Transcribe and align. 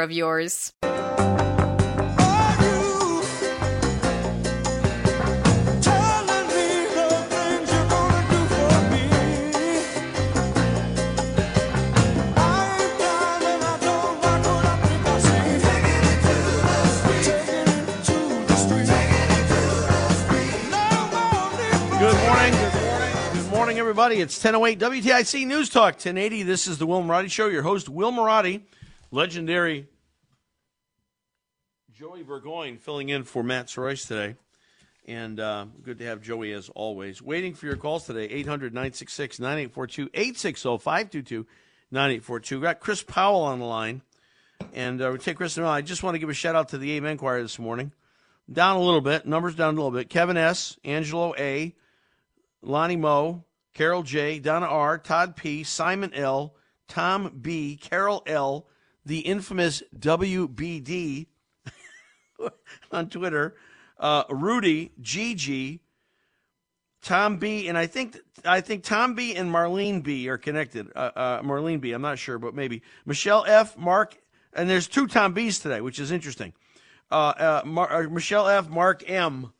of 0.00 0.10
yours. 0.10 0.72
Good 22.02 22.20
morning. 22.24 22.52
Good 22.52 22.74
morning. 22.74 23.14
Good 23.32 23.50
morning, 23.52 23.78
everybody. 23.78 24.16
It's 24.16 24.36
1008 24.42 24.80
WTIC 24.80 25.46
News 25.46 25.68
Talk 25.68 25.94
1080. 25.94 26.42
This 26.42 26.66
is 26.66 26.78
the 26.78 26.86
Will 26.86 27.00
Marotti 27.00 27.30
Show. 27.30 27.46
Your 27.46 27.62
host, 27.62 27.88
Will 27.88 28.10
Marotti, 28.10 28.62
legendary 29.12 29.86
Joey 31.92 32.24
Burgoyne 32.24 32.78
filling 32.78 33.10
in 33.10 33.22
for 33.22 33.44
Matt 33.44 33.66
Soroyce 33.66 34.08
today. 34.08 34.34
And 35.06 35.38
uh, 35.38 35.66
good 35.82 35.98
to 35.98 36.04
have 36.06 36.22
Joey 36.22 36.52
as 36.52 36.68
always. 36.70 37.20
Waiting 37.20 37.54
for 37.54 37.66
your 37.66 37.76
calls 37.76 38.06
today 38.06 38.24
800 38.24 38.72
966 38.72 39.38
9842 39.38 40.10
860 40.14 40.78
522 40.78 41.46
9842. 41.90 42.60
Got 42.60 42.80
Chris 42.80 43.02
Powell 43.02 43.42
on 43.42 43.58
the 43.58 43.66
line. 43.66 44.02
And 44.72 45.02
uh, 45.02 45.10
we 45.12 45.18
take 45.18 45.36
Chris 45.36 45.56
now. 45.58 45.66
I 45.66 45.82
just 45.82 46.02
want 46.02 46.14
to 46.14 46.18
give 46.18 46.30
a 46.30 46.34
shout 46.34 46.56
out 46.56 46.70
to 46.70 46.78
the 46.78 46.92
Amen 46.92 47.18
Choir 47.18 47.42
this 47.42 47.58
morning. 47.58 47.92
Down 48.50 48.76
a 48.76 48.80
little 48.80 49.00
bit, 49.00 49.26
numbers 49.26 49.54
down 49.54 49.74
a 49.74 49.76
little 49.76 49.90
bit. 49.90 50.08
Kevin 50.08 50.36
S., 50.36 50.78
Angelo 50.84 51.34
A., 51.36 51.74
Lonnie 52.62 52.96
Moe, 52.96 53.44
Carol 53.74 54.02
J., 54.02 54.38
Donna 54.38 54.66
R., 54.66 54.98
Todd 54.98 55.36
P., 55.36 55.64
Simon 55.64 56.14
L., 56.14 56.54
Tom 56.88 57.38
B., 57.40 57.76
Carol 57.80 58.22
L., 58.26 58.66
the 59.04 59.20
infamous 59.20 59.82
WBD 59.98 61.26
on 62.92 63.08
Twitter, 63.08 63.56
uh, 63.98 64.24
Rudy, 64.30 64.92
Gigi, 65.00 65.80
Tom 67.02 67.38
B, 67.38 67.68
and 67.68 67.76
I 67.76 67.86
think 67.86 68.18
I 68.44 68.60
think 68.60 68.84
Tom 68.84 69.14
B 69.14 69.34
and 69.34 69.52
Marlene 69.52 70.02
B 70.02 70.28
are 70.28 70.38
connected. 70.38 70.88
Uh, 70.94 71.10
uh, 71.14 71.42
Marlene 71.42 71.80
B, 71.80 71.92
I'm 71.92 72.02
not 72.02 72.18
sure, 72.18 72.38
but 72.38 72.54
maybe 72.54 72.82
Michelle 73.04 73.44
F, 73.46 73.76
Mark, 73.76 74.16
and 74.52 74.70
there's 74.70 74.86
two 74.86 75.06
Tom 75.06 75.32
B's 75.32 75.58
today, 75.58 75.80
which 75.80 75.98
is 75.98 76.12
interesting. 76.12 76.52
Uh, 77.10 77.14
uh, 77.14 77.62
Mar- 77.64 77.92
uh, 77.92 78.08
Michelle 78.08 78.48
F, 78.48 78.68
Mark 78.68 79.08
M. 79.08 79.52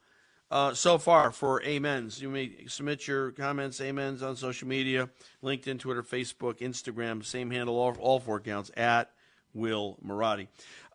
So 0.75 0.99
far 0.99 1.33
for 1.33 1.65
amens. 1.65 2.21
You 2.21 2.29
may 2.29 2.67
submit 2.67 3.09
your 3.09 3.33
comments, 3.33 3.81
amens 3.81 4.23
on 4.23 4.37
social 4.37 4.69
media, 4.69 5.09
LinkedIn, 5.43 5.79
Twitter, 5.79 6.03
Facebook, 6.03 6.59
Instagram, 6.59 7.25
same 7.25 7.51
handle, 7.51 7.75
all, 7.77 7.97
all 7.99 8.21
four 8.21 8.37
accounts 8.37 8.71
at 8.77 9.11
Will 9.55 9.99
Marotti. 10.05 10.49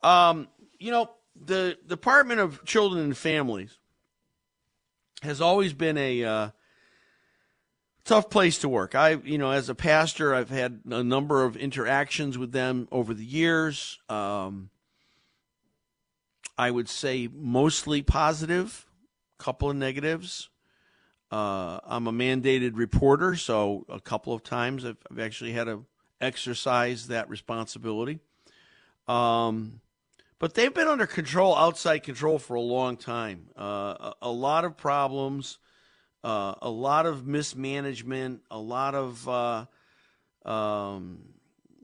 Um, 0.04 0.48
you 0.80 0.92
know, 0.92 1.10
the 1.40 1.78
Department 1.88 2.40
of 2.40 2.64
Children 2.66 3.04
and 3.04 3.18
Families 3.18 3.78
has 5.22 5.42
always 5.42 5.74
been 5.74 5.98
a 5.98 6.24
uh, 6.24 6.50
tough 8.06 8.30
place 8.30 8.60
to 8.60 8.70
work. 8.70 8.96
I, 8.96 9.12
you 9.24 9.38
know, 9.38 9.52
as 9.52 9.70
a 9.70 9.76
pastor, 9.76 10.34
I've 10.34 10.50
had 10.50 10.82
a 10.90 11.04
number 11.04 11.44
of 11.44 11.58
interactions 11.58 12.38
with 12.38 12.52
them 12.52 12.88
over 12.92 13.14
the 13.14 13.26
years. 13.26 14.00
Um, 14.10 14.70
I 16.58 16.72
would 16.72 16.90
say 16.90 17.30
mostly 17.32 18.02
positive, 18.02 18.86
couple 19.38 19.70
of 19.70 19.76
negatives. 19.76 20.50
Uh, 21.32 21.80
I'm 21.84 22.08
a 22.08 22.14
mandated 22.14 22.72
reporter, 22.76 23.36
so 23.36 23.86
a 23.90 24.00
couple 24.00 24.34
of 24.34 24.44
times 24.44 24.86
I've, 24.86 24.98
I've 25.12 25.20
actually 25.20 25.52
had 25.52 25.66
to 25.66 25.86
exercise 26.22 27.08
that 27.08 27.30
responsibility. 27.30 28.20
Um, 29.08 29.82
but 30.40 30.54
they've 30.54 30.74
been 30.74 30.88
under 30.88 31.08
control, 31.08 31.56
outside 31.56 32.00
control, 32.00 32.38
for 32.38 32.56
a 32.56 32.62
long 32.62 32.98
time. 32.98 33.48
Uh, 33.58 33.64
a, 33.64 34.14
a 34.24 34.32
lot 34.32 34.66
of 34.66 34.78
problems, 34.78 35.58
uh, 36.24 36.54
a 36.62 36.70
lot 36.70 37.06
of 37.06 37.26
mismanagement, 37.26 38.42
a 38.52 38.60
lot 38.60 38.94
of 38.94 39.28
uh, 39.28 39.66
um, 40.46 41.20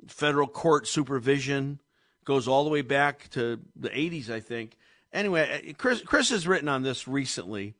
federal 0.07 0.47
court 0.47 0.87
supervision. 0.87 1.79
Goes 2.25 2.47
all 2.47 2.63
the 2.63 2.69
way 2.69 2.81
back 2.81 3.29
to 3.31 3.59
the 3.75 3.89
80s, 3.89 4.29
I 4.29 4.39
think. 4.39 4.77
Anyway, 5.11 5.75
Chris, 5.77 6.01
Chris 6.01 6.29
has 6.29 6.47
written 6.47 6.69
on 6.69 6.81
this 6.81 7.07
recently. 7.07 7.73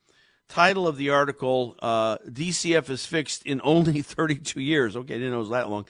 Title 0.49 0.87
of 0.87 0.97
the 0.97 1.09
article 1.11 1.77
uh, 1.81 2.17
DCF 2.27 2.89
is 2.89 3.05
fixed 3.05 3.45
in 3.45 3.61
only 3.63 4.01
32 4.03 4.59
years. 4.59 4.95
Okay, 4.95 5.15
I 5.15 5.17
didn't 5.17 5.31
know 5.31 5.37
it 5.37 5.39
was 5.39 5.49
that 5.51 5.69
long. 5.69 5.85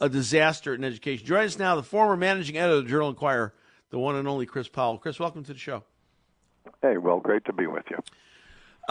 A 0.00 0.08
disaster 0.08 0.74
in 0.74 0.84
education. 0.84 1.26
Join 1.26 1.44
us 1.44 1.58
now, 1.58 1.76
the 1.76 1.82
former 1.82 2.16
managing 2.16 2.58
editor 2.58 2.78
of 2.78 2.84
the 2.84 2.90
Journal 2.90 3.10
Inquirer, 3.10 3.54
the 3.90 3.98
one 3.98 4.16
and 4.16 4.26
only 4.26 4.44
Chris 4.44 4.68
Powell. 4.68 4.98
Chris, 4.98 5.20
welcome 5.20 5.44
to 5.44 5.52
the 5.52 5.58
show. 5.58 5.84
Hey, 6.82 6.98
well, 6.98 7.20
great 7.20 7.44
to 7.44 7.52
be 7.52 7.66
with 7.66 7.84
you. 7.90 7.98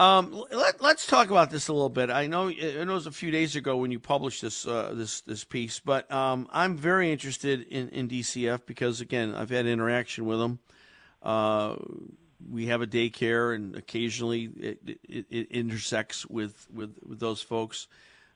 Um, 0.02 0.44
let, 0.50 0.80
us 0.82 1.06
talk 1.06 1.30
about 1.30 1.50
this 1.50 1.68
a 1.68 1.72
little 1.72 1.88
bit. 1.88 2.10
I 2.10 2.26
know 2.26 2.48
it 2.48 2.88
was 2.88 3.06
a 3.06 3.12
few 3.12 3.30
days 3.30 3.54
ago 3.54 3.76
when 3.76 3.92
you 3.92 4.00
published 4.00 4.42
this 4.42 4.66
uh, 4.66 4.92
this 4.92 5.20
this 5.20 5.44
piece, 5.44 5.78
but 5.78 6.10
um, 6.10 6.48
I'm 6.50 6.76
very 6.76 7.12
interested 7.12 7.62
in, 7.68 7.90
in 7.90 8.08
DCF 8.08 8.66
because 8.66 9.00
again, 9.00 9.36
I've 9.36 9.50
had 9.50 9.66
interaction 9.66 10.24
with 10.24 10.40
them. 10.40 10.58
Uh, 11.22 11.76
we 12.50 12.66
have 12.66 12.82
a 12.82 12.86
daycare, 12.86 13.54
and 13.54 13.76
occasionally 13.76 14.50
it, 14.56 14.98
it, 15.08 15.26
it 15.30 15.50
intersects 15.50 16.26
with, 16.26 16.66
with, 16.72 16.98
with 17.06 17.20
those 17.20 17.40
folks. 17.40 17.88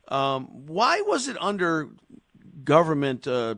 Um, 0.09 0.47
why 0.67 1.03
was 1.03 1.29
it 1.29 1.37
under 1.41 1.91
government 2.65 3.27
uh, 3.27 3.57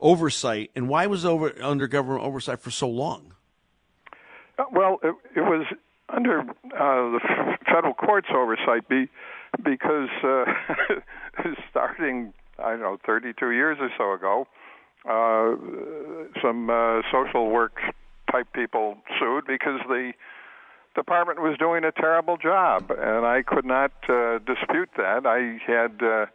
oversight, 0.00 0.70
and 0.74 0.88
why 0.88 1.06
was 1.06 1.24
over 1.24 1.54
under 1.62 1.86
government 1.86 2.24
oversight 2.24 2.60
for 2.60 2.70
so 2.70 2.88
long? 2.88 3.34
Uh, 4.58 4.64
well, 4.72 4.98
it, 5.02 5.14
it 5.36 5.40
was 5.40 5.66
under 6.08 6.40
uh, 6.40 6.44
the 6.74 7.20
federal 7.66 7.94
court's 7.94 8.28
oversight 8.34 8.88
be, 8.88 9.08
because 9.62 10.08
uh, 10.22 10.44
starting, 11.70 12.32
I 12.58 12.70
don't 12.70 12.80
know, 12.80 12.98
32 13.06 13.50
years 13.50 13.78
or 13.80 13.90
so 13.96 14.12
ago, 14.12 14.46
uh, 15.08 16.40
some 16.42 16.70
uh, 16.70 17.02
social 17.10 17.50
work 17.50 17.78
type 18.30 18.52
people 18.52 18.98
sued 19.18 19.44
because 19.46 19.80
the 19.88 20.12
department 20.94 21.40
was 21.40 21.56
doing 21.58 21.84
a 21.84 21.92
terrible 21.92 22.36
job, 22.36 22.90
and 22.90 23.26
I 23.26 23.42
could 23.42 23.64
not 23.64 23.92
uh, 24.08 24.38
dispute 24.38 24.90
that. 24.96 25.26
I 25.26 25.58
had 25.66 26.02
uh, 26.02 26.26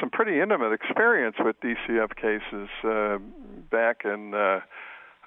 some 0.00 0.10
pretty 0.10 0.40
intimate 0.40 0.72
experience 0.72 1.36
with 1.38 1.56
DCF 1.60 2.16
cases 2.16 2.68
uh, 2.84 3.18
back 3.70 4.02
in, 4.04 4.34
uh, 4.34 4.60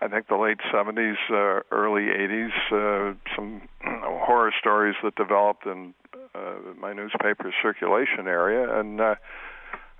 I 0.01 0.07
think, 0.07 0.27
the 0.27 0.35
late 0.35 0.59
70s, 0.73 1.15
uh, 1.29 1.61
early 1.71 2.03
80s. 2.03 2.51
Uh, 2.71 3.15
some 3.35 3.61
horror 3.83 4.51
stories 4.59 4.95
that 5.03 5.15
developed 5.15 5.65
in 5.65 5.93
uh, 6.35 6.39
my 6.79 6.93
newspaper 6.93 7.53
circulation 7.61 8.27
area, 8.27 8.79
and 8.79 9.01
uh, 9.01 9.15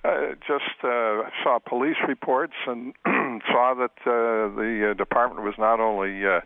uh, 0.04 0.32
just 0.48 0.84
uh, 0.84 1.24
saw 1.44 1.60
police 1.68 1.98
reports 2.08 2.54
and 2.68 2.94
saw 3.52 3.74
that 3.74 3.92
uh, 4.06 4.56
the 4.56 4.90
uh, 4.92 4.94
department 4.94 5.44
was 5.44 5.56
not 5.58 5.80
only 5.80 6.26
uh, 6.26 6.40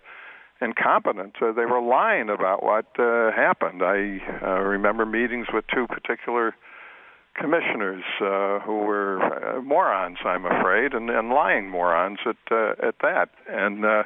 incompetent, 0.62 1.36
uh, 1.42 1.52
they 1.52 1.66
were 1.66 1.82
lying 1.82 2.30
about 2.30 2.64
what 2.64 2.88
uh, 2.98 3.32
happened. 3.32 3.82
I 3.84 4.20
uh, 4.42 4.60
remember 4.62 5.06
meetings 5.06 5.48
with 5.54 5.66
two 5.74 5.86
particular 5.88 6.56
commissioners 7.36 8.04
uh, 8.22 8.60
who 8.60 8.80
were 8.80 9.20
uh, 9.22 9.62
morons, 9.62 10.18
I'm 10.24 10.46
afraid, 10.46 10.94
and, 10.94 11.10
and 11.10 11.30
lying 11.30 11.70
morons 11.70 12.20
at 12.26 12.38
uh, 12.52 12.74
at 12.82 12.96
that. 13.02 13.30
And 13.50 13.84
uh, 13.86 14.04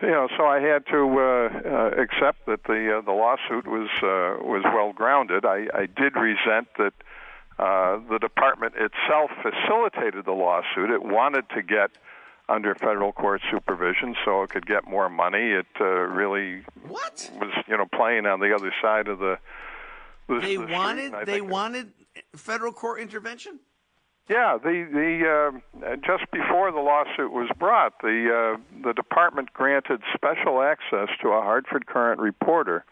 you 0.00 0.08
know, 0.08 0.28
so 0.36 0.46
I 0.46 0.60
had 0.60 0.86
to 0.86 0.98
uh, 1.18 1.68
uh, 1.68 2.02
accept 2.02 2.46
that 2.46 2.64
the 2.64 2.98
uh, 2.98 3.00
the 3.02 3.12
lawsuit 3.12 3.66
was 3.66 3.88
uh, 4.02 4.42
was 4.44 4.62
well 4.64 4.92
grounded. 4.92 5.44
I, 5.44 5.66
I 5.74 5.86
did 5.86 6.16
resent 6.16 6.68
that 6.78 6.94
uh, 7.58 7.98
the 8.08 8.18
department 8.18 8.74
itself 8.76 9.30
facilitated 9.42 10.24
the 10.24 10.32
lawsuit. 10.32 10.90
It 10.90 11.02
wanted 11.02 11.48
to 11.50 11.62
get 11.62 11.90
under 12.48 12.74
federal 12.74 13.12
court 13.12 13.40
supervision 13.50 14.16
so 14.24 14.42
it 14.42 14.50
could 14.50 14.66
get 14.66 14.88
more 14.88 15.08
money. 15.08 15.52
It 15.52 15.66
uh, 15.80 15.84
really 15.84 16.64
what 16.88 17.30
was 17.38 17.52
you 17.66 17.76
know 17.76 17.86
playing 17.86 18.26
on 18.26 18.40
the 18.40 18.54
other 18.54 18.72
side 18.80 19.08
of 19.08 19.18
the. 19.18 19.38
the 20.28 20.40
they 20.40 20.56
the 20.56 20.66
wanted 20.66 21.14
they 21.26 21.40
wanted 21.40 21.92
federal 22.36 22.72
court 22.72 23.00
intervention. 23.00 23.60
Yeah, 24.28 24.56
the 24.62 24.86
the 24.92 25.60
uh, 25.82 25.96
just 25.96 26.30
before 26.30 26.70
the 26.70 26.78
lawsuit 26.78 27.32
was 27.32 27.50
brought, 27.58 28.00
the 28.02 28.54
uh, 28.56 28.82
the 28.84 28.92
department 28.92 29.52
granted 29.52 30.00
special 30.14 30.62
access 30.62 31.08
to 31.22 31.28
a 31.28 31.42
Hartford 31.42 31.86
Courant 31.86 32.20
reporter, 32.20 32.84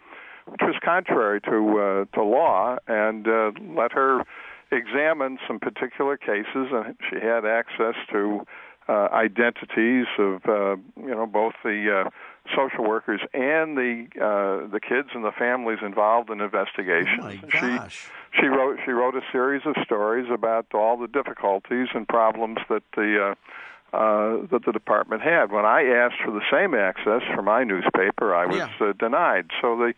which 0.46 0.60
was 0.62 0.74
contrary 0.84 1.40
to 1.42 1.78
uh, 2.10 2.16
to 2.16 2.24
law, 2.24 2.76
and 2.88 3.28
uh, 3.28 3.52
let 3.76 3.92
her 3.92 4.24
examine 4.72 5.38
some 5.46 5.60
particular 5.60 6.16
cases, 6.16 6.68
and 6.72 6.96
she 7.08 7.16
had 7.24 7.44
access 7.44 7.94
to 8.10 8.44
uh, 8.88 9.08
identities 9.12 10.06
of 10.18 10.44
uh, 10.46 10.76
you 10.96 11.14
know 11.14 11.26
both 11.26 11.54
the 11.62 12.04
uh, 12.06 12.10
social 12.56 12.84
workers 12.84 13.20
and 13.34 13.76
the 13.76 14.06
uh, 14.16 14.68
the 14.70 14.80
kids 14.80 15.08
and 15.14 15.24
the 15.24 15.32
families 15.32 15.78
involved 15.82 16.30
in 16.30 16.40
investigations. 16.40 17.20
Oh 17.20 17.24
my 17.24 17.36
gosh. 17.50 18.08
She, 18.34 18.40
she 18.42 18.46
wrote 18.46 18.78
she 18.84 18.92
wrote 18.92 19.14
a 19.16 19.22
series 19.32 19.62
of 19.66 19.74
stories 19.84 20.26
about 20.32 20.66
all 20.74 20.96
the 20.96 21.08
difficulties 21.08 21.88
and 21.94 22.06
problems 22.08 22.58
that 22.68 22.82
the 22.96 23.34
uh, 23.92 23.96
uh, 23.96 24.46
that 24.52 24.62
the 24.64 24.72
department 24.72 25.22
had. 25.22 25.50
When 25.50 25.64
I 25.64 25.82
asked 25.82 26.22
for 26.24 26.30
the 26.30 26.42
same 26.50 26.74
access 26.74 27.22
for 27.34 27.42
my 27.42 27.64
newspaper, 27.64 28.34
I 28.34 28.46
was 28.46 28.56
Yeah. 28.56 28.88
uh, 28.88 28.92
denied. 28.98 29.50
So 29.60 29.76
the 29.76 29.94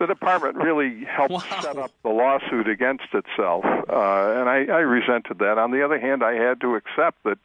the 0.00 0.06
department 0.06 0.56
really 0.56 1.04
helped 1.04 1.32
Wow. 1.32 1.60
set 1.60 1.76
up 1.76 1.90
the 2.04 2.08
lawsuit 2.10 2.68
against 2.68 3.12
itself, 3.12 3.64
uh, 3.64 4.38
and 4.38 4.48
I, 4.48 4.64
I 4.72 4.78
resented 4.80 5.38
that. 5.40 5.58
On 5.58 5.72
the 5.72 5.84
other 5.84 5.98
hand, 5.98 6.22
I 6.22 6.34
had 6.34 6.60
to 6.60 6.76
accept 6.76 7.22
that 7.24 7.38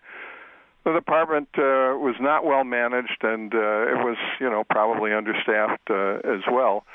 the 0.85 0.94
department 0.94 1.50
uh, 1.57 1.95
was 1.97 2.15
not 2.19 2.45
well 2.45 2.63
managed, 2.63 3.24
and 3.24 3.53
uh, 3.53 3.57
it 3.57 3.97
was, 4.03 4.18
you 4.39 4.50
know, 4.50 4.63
probably 4.69 5.13
understaffed 5.13 5.89
uh, 5.89 6.19
as 6.24 6.41
well. 6.51 6.85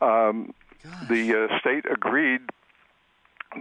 Um, 0.00 0.54
the 1.08 1.48
uh, 1.48 1.58
state 1.58 1.84
agreed 1.90 2.40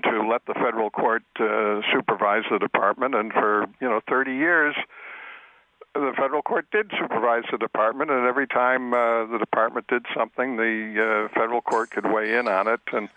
to 0.03 0.27
let 0.27 0.45
the 0.45 0.53
federal 0.53 0.89
court 0.89 1.23
uh, 1.39 1.81
supervise 1.93 2.43
the 2.51 2.59
department, 2.59 3.15
and 3.15 3.31
for 3.31 3.65
you 3.79 3.87
know 3.87 4.01
30 4.07 4.33
years, 4.33 4.75
the 5.93 6.13
federal 6.17 6.41
court 6.41 6.67
did 6.71 6.91
supervise 6.99 7.43
the 7.51 7.57
department, 7.57 8.11
and 8.11 8.27
every 8.27 8.47
time 8.47 8.93
uh, 8.93 9.25
the 9.25 9.37
department 9.39 9.87
did 9.87 10.05
something, 10.15 10.57
the 10.57 11.29
uh, 11.29 11.33
federal 11.33 11.61
court 11.61 11.91
could 11.91 12.11
weigh 12.11 12.37
in 12.37 12.47
on 12.47 12.67
it, 12.67 12.81
and 12.91 13.09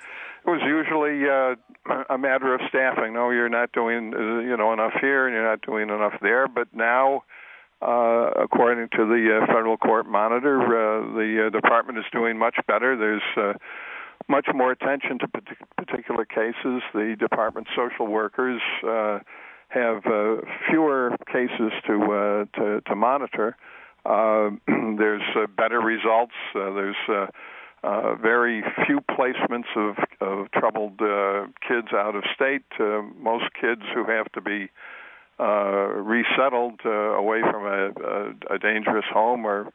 it 0.47 0.51
was 0.51 0.61
usually 0.65 1.29
uh, 1.29 2.05
a 2.09 2.19
matter 2.19 2.55
of 2.55 2.61
staffing. 2.69 3.15
No, 3.15 3.31
you're 3.31 3.49
not 3.49 3.73
doing 3.73 4.15
uh, 4.15 4.41
you 4.41 4.57
know 4.57 4.73
enough 4.73 4.93
here, 5.01 5.27
and 5.27 5.35
you're 5.35 5.49
not 5.49 5.63
doing 5.63 5.91
enough 5.91 6.15
there. 6.23 6.49
But 6.49 6.69
now, 6.75 7.25
uh, 7.83 8.31
according 8.43 8.89
to 8.97 9.07
the 9.07 9.41
uh, 9.43 9.47
federal 9.47 9.77
court 9.77 10.07
monitor, 10.07 10.61
uh, 10.61 11.15
the 11.15 11.47
uh, 11.47 11.51
department 11.51 11.99
is 11.99 12.05
doing 12.13 12.39
much 12.39 12.57
better. 12.67 12.97
There's 12.97 13.23
uh, 13.37 13.59
much 14.29 14.47
more 14.55 14.71
attention 14.73 15.19
to 15.19 15.29
particular 15.77 16.25
cases. 16.25 16.83
The 16.95 17.17
department's 17.19 17.71
social 17.77 18.07
workers 18.07 18.61
uh, 18.87 19.19
have 19.69 20.07
uh, 20.07 20.37
fewer 20.69 21.17
cases 21.27 21.73
to 21.87 21.95
uh, 22.03 22.59
to, 22.59 22.81
to 22.87 22.95
monitor. 22.95 23.57
Uh, 24.05 24.51
there's 24.67 25.23
uh, 25.37 25.47
better 25.57 25.81
results. 25.81 26.33
Uh, 26.55 26.73
there's 26.73 26.97
uh, 27.09 27.27
uh, 27.82 28.15
very 28.17 28.62
few 28.87 29.00
placements 29.00 29.69
of, 29.77 29.97
of 30.21 30.50
troubled 30.53 31.00
uh, 31.00 31.47
kids 31.67 31.88
out 31.94 32.15
of 32.15 32.25
state. 32.35 32.65
Uh, 32.79 33.03
most 33.19 33.44
kids 33.61 33.82
who 33.94 34.05
have 34.05 34.31
to 34.32 34.41
be 34.41 34.69
uh, 35.38 35.88
resettled 35.88 36.81
uh, 36.85 36.91
away 36.91 37.41
from 37.41 37.65
a, 37.65 37.88
a, 37.88 38.55
a 38.55 38.59
dangerous 38.59 39.06
home 39.12 39.47
are 39.47 39.73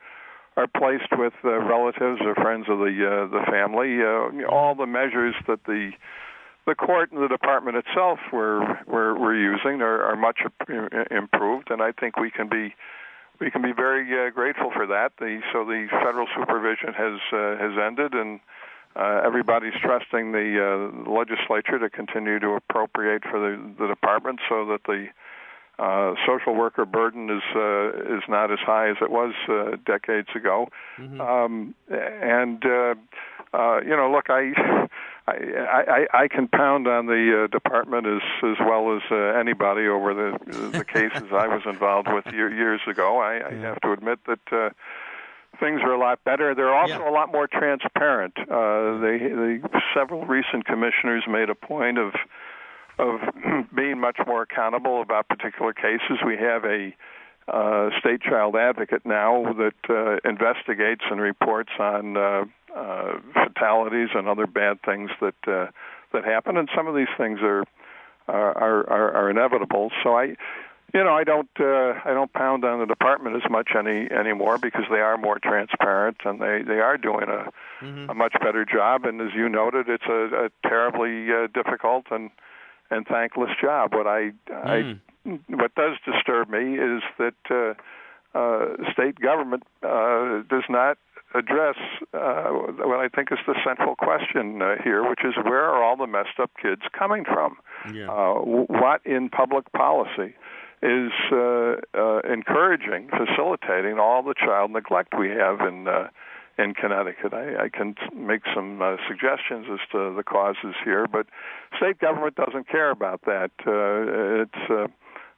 are 0.58 0.68
placed 0.68 1.12
with 1.18 1.34
uh, 1.44 1.50
relatives 1.50 2.22
or 2.24 2.34
friends 2.36 2.68
of 2.70 2.78
the 2.80 2.96
uh, 3.04 3.28
the 3.28 3.44
family. 3.52 4.00
Uh, 4.02 4.48
all 4.48 4.76
the 4.76 4.86
measures 4.86 5.36
that 5.48 5.64
the 5.66 5.92
the 6.66 6.76
court 6.76 7.12
and 7.12 7.22
the 7.22 7.28
department 7.28 7.78
itself 7.78 8.20
were 8.32 8.80
were, 8.88 9.18
were 9.18 9.36
using 9.36 9.82
are, 9.82 10.04
are 10.04 10.16
much 10.16 10.40
improved, 11.12 11.72
and 11.72 11.82
I 11.82 11.92
think 11.92 12.18
we 12.18 12.32
can 12.32 12.48
be 12.48 12.74
we 13.40 13.52
can 13.52 13.62
be 13.62 13.74
very 13.74 14.06
uh, 14.28 14.30
grateful 14.32 14.72
for 14.74 14.86
that. 14.88 15.14
The, 15.20 15.42
so 15.52 15.66
the 15.66 15.88
federal 15.90 16.28
supervision 16.38 16.94
has 16.94 17.20
uh, 17.32 17.58
has 17.58 17.74
ended, 17.78 18.14
and 18.14 18.40
uh, 18.96 19.22
everybody's 19.26 19.74
trusting 19.82 20.32
the 20.32 20.48
uh, 20.60 21.10
legislature 21.10 21.80
to 21.80 21.90
continue 21.90 22.40
to 22.40 22.50
appropriate 22.52 23.24
for 23.24 23.40
the, 23.40 23.74
the 23.80 23.88
department, 23.88 24.40
so 24.48 24.66
that 24.66 24.82
the 24.86 25.08
uh, 25.78 26.16
social 26.26 26.56
worker 26.56 26.86
burden 26.86 27.30
is 27.30 27.44
uh, 27.56 28.16
is 28.18 28.24
not 28.30 28.52
as 28.52 28.60
high 28.60 28.90
as 28.90 28.98
it 29.02 29.12
was 29.12 29.34
uh, 29.50 29.76
decades 29.86 30.30
ago. 30.36 30.68
Um, 31.22 31.76
and 31.90 32.64
uh, 32.66 32.96
uh, 33.54 33.82
you 33.82 33.96
know, 33.96 34.12
look, 34.12 34.30
I. 34.30 34.88
I, 35.28 36.06
I, 36.14 36.24
I 36.24 36.28
can 36.28 36.48
pound 36.48 36.88
on 36.88 37.08
the 37.08 37.44
uh, 37.44 37.48
department 37.48 38.06
as 38.06 38.22
as 38.44 38.58
well 38.60 38.96
as 38.96 39.02
uh, 39.10 39.16
anybody 39.40 39.88
over 39.88 40.14
the 40.14 40.70
the 40.78 40.86
cases 40.86 41.24
I 41.32 41.48
was 41.48 41.64
involved 41.66 42.08
with 42.12 42.26
year, 42.34 42.54
years 42.54 42.82
ago. 42.88 43.18
I, 43.20 43.48
I 43.50 43.54
have 43.56 43.82
to 43.82 43.92
admit 43.92 44.20
that 44.28 44.40
uh, 44.52 44.70
things 45.60 45.82
are 45.82 45.94
a 45.94 45.98
lot 46.00 46.24
better. 46.24 46.54
They're 46.54 46.74
also 46.76 47.00
Yeah. 47.00 47.10
a 47.10 47.14
lot 47.14 47.32
more 47.32 47.48
transparent. 47.48 48.34
Uh, 48.38 49.00
they, 49.00 49.18
they 49.18 49.62
several 49.96 50.26
recent 50.26 50.66
commissioners 50.66 51.24
made 51.28 51.50
a 51.50 51.56
point 51.56 51.98
of 51.98 52.14
of 53.00 53.20
being 53.76 54.00
much 54.00 54.18
more 54.28 54.44
accountable 54.44 55.02
about 55.02 55.28
particular 55.28 55.74
cases. 55.74 56.20
We 56.26 56.38
have 56.38 56.66
a 56.66 56.96
uh, 57.48 57.90
state 58.00 58.22
child 58.22 58.56
advocate 58.56 59.06
now 59.06 59.54
that 59.54 59.74
uh, 59.90 60.30
investigates 60.30 61.04
and 61.10 61.20
reports 61.22 61.72
on 61.80 62.16
uh, 62.18 62.46
uh, 62.76 63.20
fatalities 63.34 64.10
and 64.14 64.28
other 64.28 64.48
bad 64.48 64.82
things 64.84 65.10
that 65.22 65.36
uh, 65.48 65.68
that 66.14 66.26
happen, 66.26 66.58
and 66.58 66.70
some 66.76 66.88
of 66.88 66.96
these 66.96 67.14
things 67.18 67.40
are 67.42 67.64
are 68.28 68.90
are, 68.90 69.12
are 69.16 69.30
inevitable. 69.30 69.92
So 70.04 70.18
I. 70.18 70.36
You 70.94 71.04
know, 71.04 71.14
I 71.14 71.26
don't 71.26 71.50
uh, 71.60 72.00
I 72.06 72.14
don't 72.14 72.32
pound 72.32 72.64
on 72.64 72.80
the 72.80 72.86
department 72.86 73.36
as 73.36 73.52
much 73.52 73.72
any 73.78 74.10
anymore 74.10 74.58
because 74.58 74.84
they 74.90 75.02
are 75.02 75.18
more 75.18 75.40
transparent 75.40 76.18
and 76.24 76.40
they 76.40 76.62
they 76.62 76.80
are 76.80 76.96
doing 76.96 77.28
a 77.28 77.52
a 78.10 78.14
much 78.14 78.34
better 78.40 78.64
job. 78.64 79.04
And 79.04 79.20
as 79.20 79.34
you 79.36 79.50
noted, 79.50 79.90
it's 79.90 80.06
a, 80.08 80.46
a 80.46 80.50
terribly 80.70 81.28
uh, 81.34 81.48
difficult 81.54 82.06
and 82.12 82.30
and 82.92 83.06
thankless 83.08 83.50
job. 83.62 83.94
What 83.94 84.08
I, 84.08 84.32
I 84.54 84.98
what 85.50 85.74
does 85.76 85.98
disturb 86.06 86.50
me 86.50 86.78
is 86.78 87.02
that 87.18 87.36
uh, 87.50 87.74
uh, 88.38 88.92
state 88.94 89.20
government 89.20 89.64
uh, 89.84 90.44
does 90.50 90.64
not 90.70 90.98
address 91.38 91.76
uh, 92.14 92.50
what 92.52 93.00
I 93.00 93.10
think 93.10 93.32
is 93.32 93.40
the 93.46 93.56
central 93.66 93.96
question 93.96 94.62
uh, 94.62 94.76
here, 94.84 95.08
which 95.08 95.22
is 95.24 95.34
where 95.44 95.64
are 95.64 95.84
all 95.84 95.98
the 95.98 96.08
messed 96.08 96.40
up 96.42 96.52
kids 96.62 96.82
coming 96.98 97.24
from? 97.26 97.58
Yeah. 97.94 98.10
Uh, 98.10 98.34
what 98.36 99.06
in 99.06 99.30
public 99.30 99.72
policy 99.74 100.36
is 100.82 101.12
uh, 101.32 101.76
uh, 101.94 102.20
encouraging, 102.32 103.10
facilitating 103.10 104.00
all 104.00 104.24
the 104.24 104.36
child 104.38 104.72
neglect 104.72 105.14
we 105.18 105.30
have 105.30 105.62
in 105.62 105.88
uh, 105.88 106.08
in 106.58 106.74
Connecticut. 106.74 107.34
I, 107.34 107.66
I 107.66 107.70
can 107.70 107.96
make 108.16 108.44
some 108.54 108.82
uh, 108.82 108.96
suggestions 109.08 109.68
as 109.72 109.80
to 109.92 110.16
the 110.16 110.24
causes 110.24 110.76
here, 110.84 111.06
but 111.08 111.28
state 111.76 112.00
government 112.00 112.36
doesn't 112.36 112.70
care 112.70 112.92
about 112.92 113.22
that. 113.26 113.52
Uh, 113.68 114.44
it's 114.44 114.70
uh, 114.70 114.88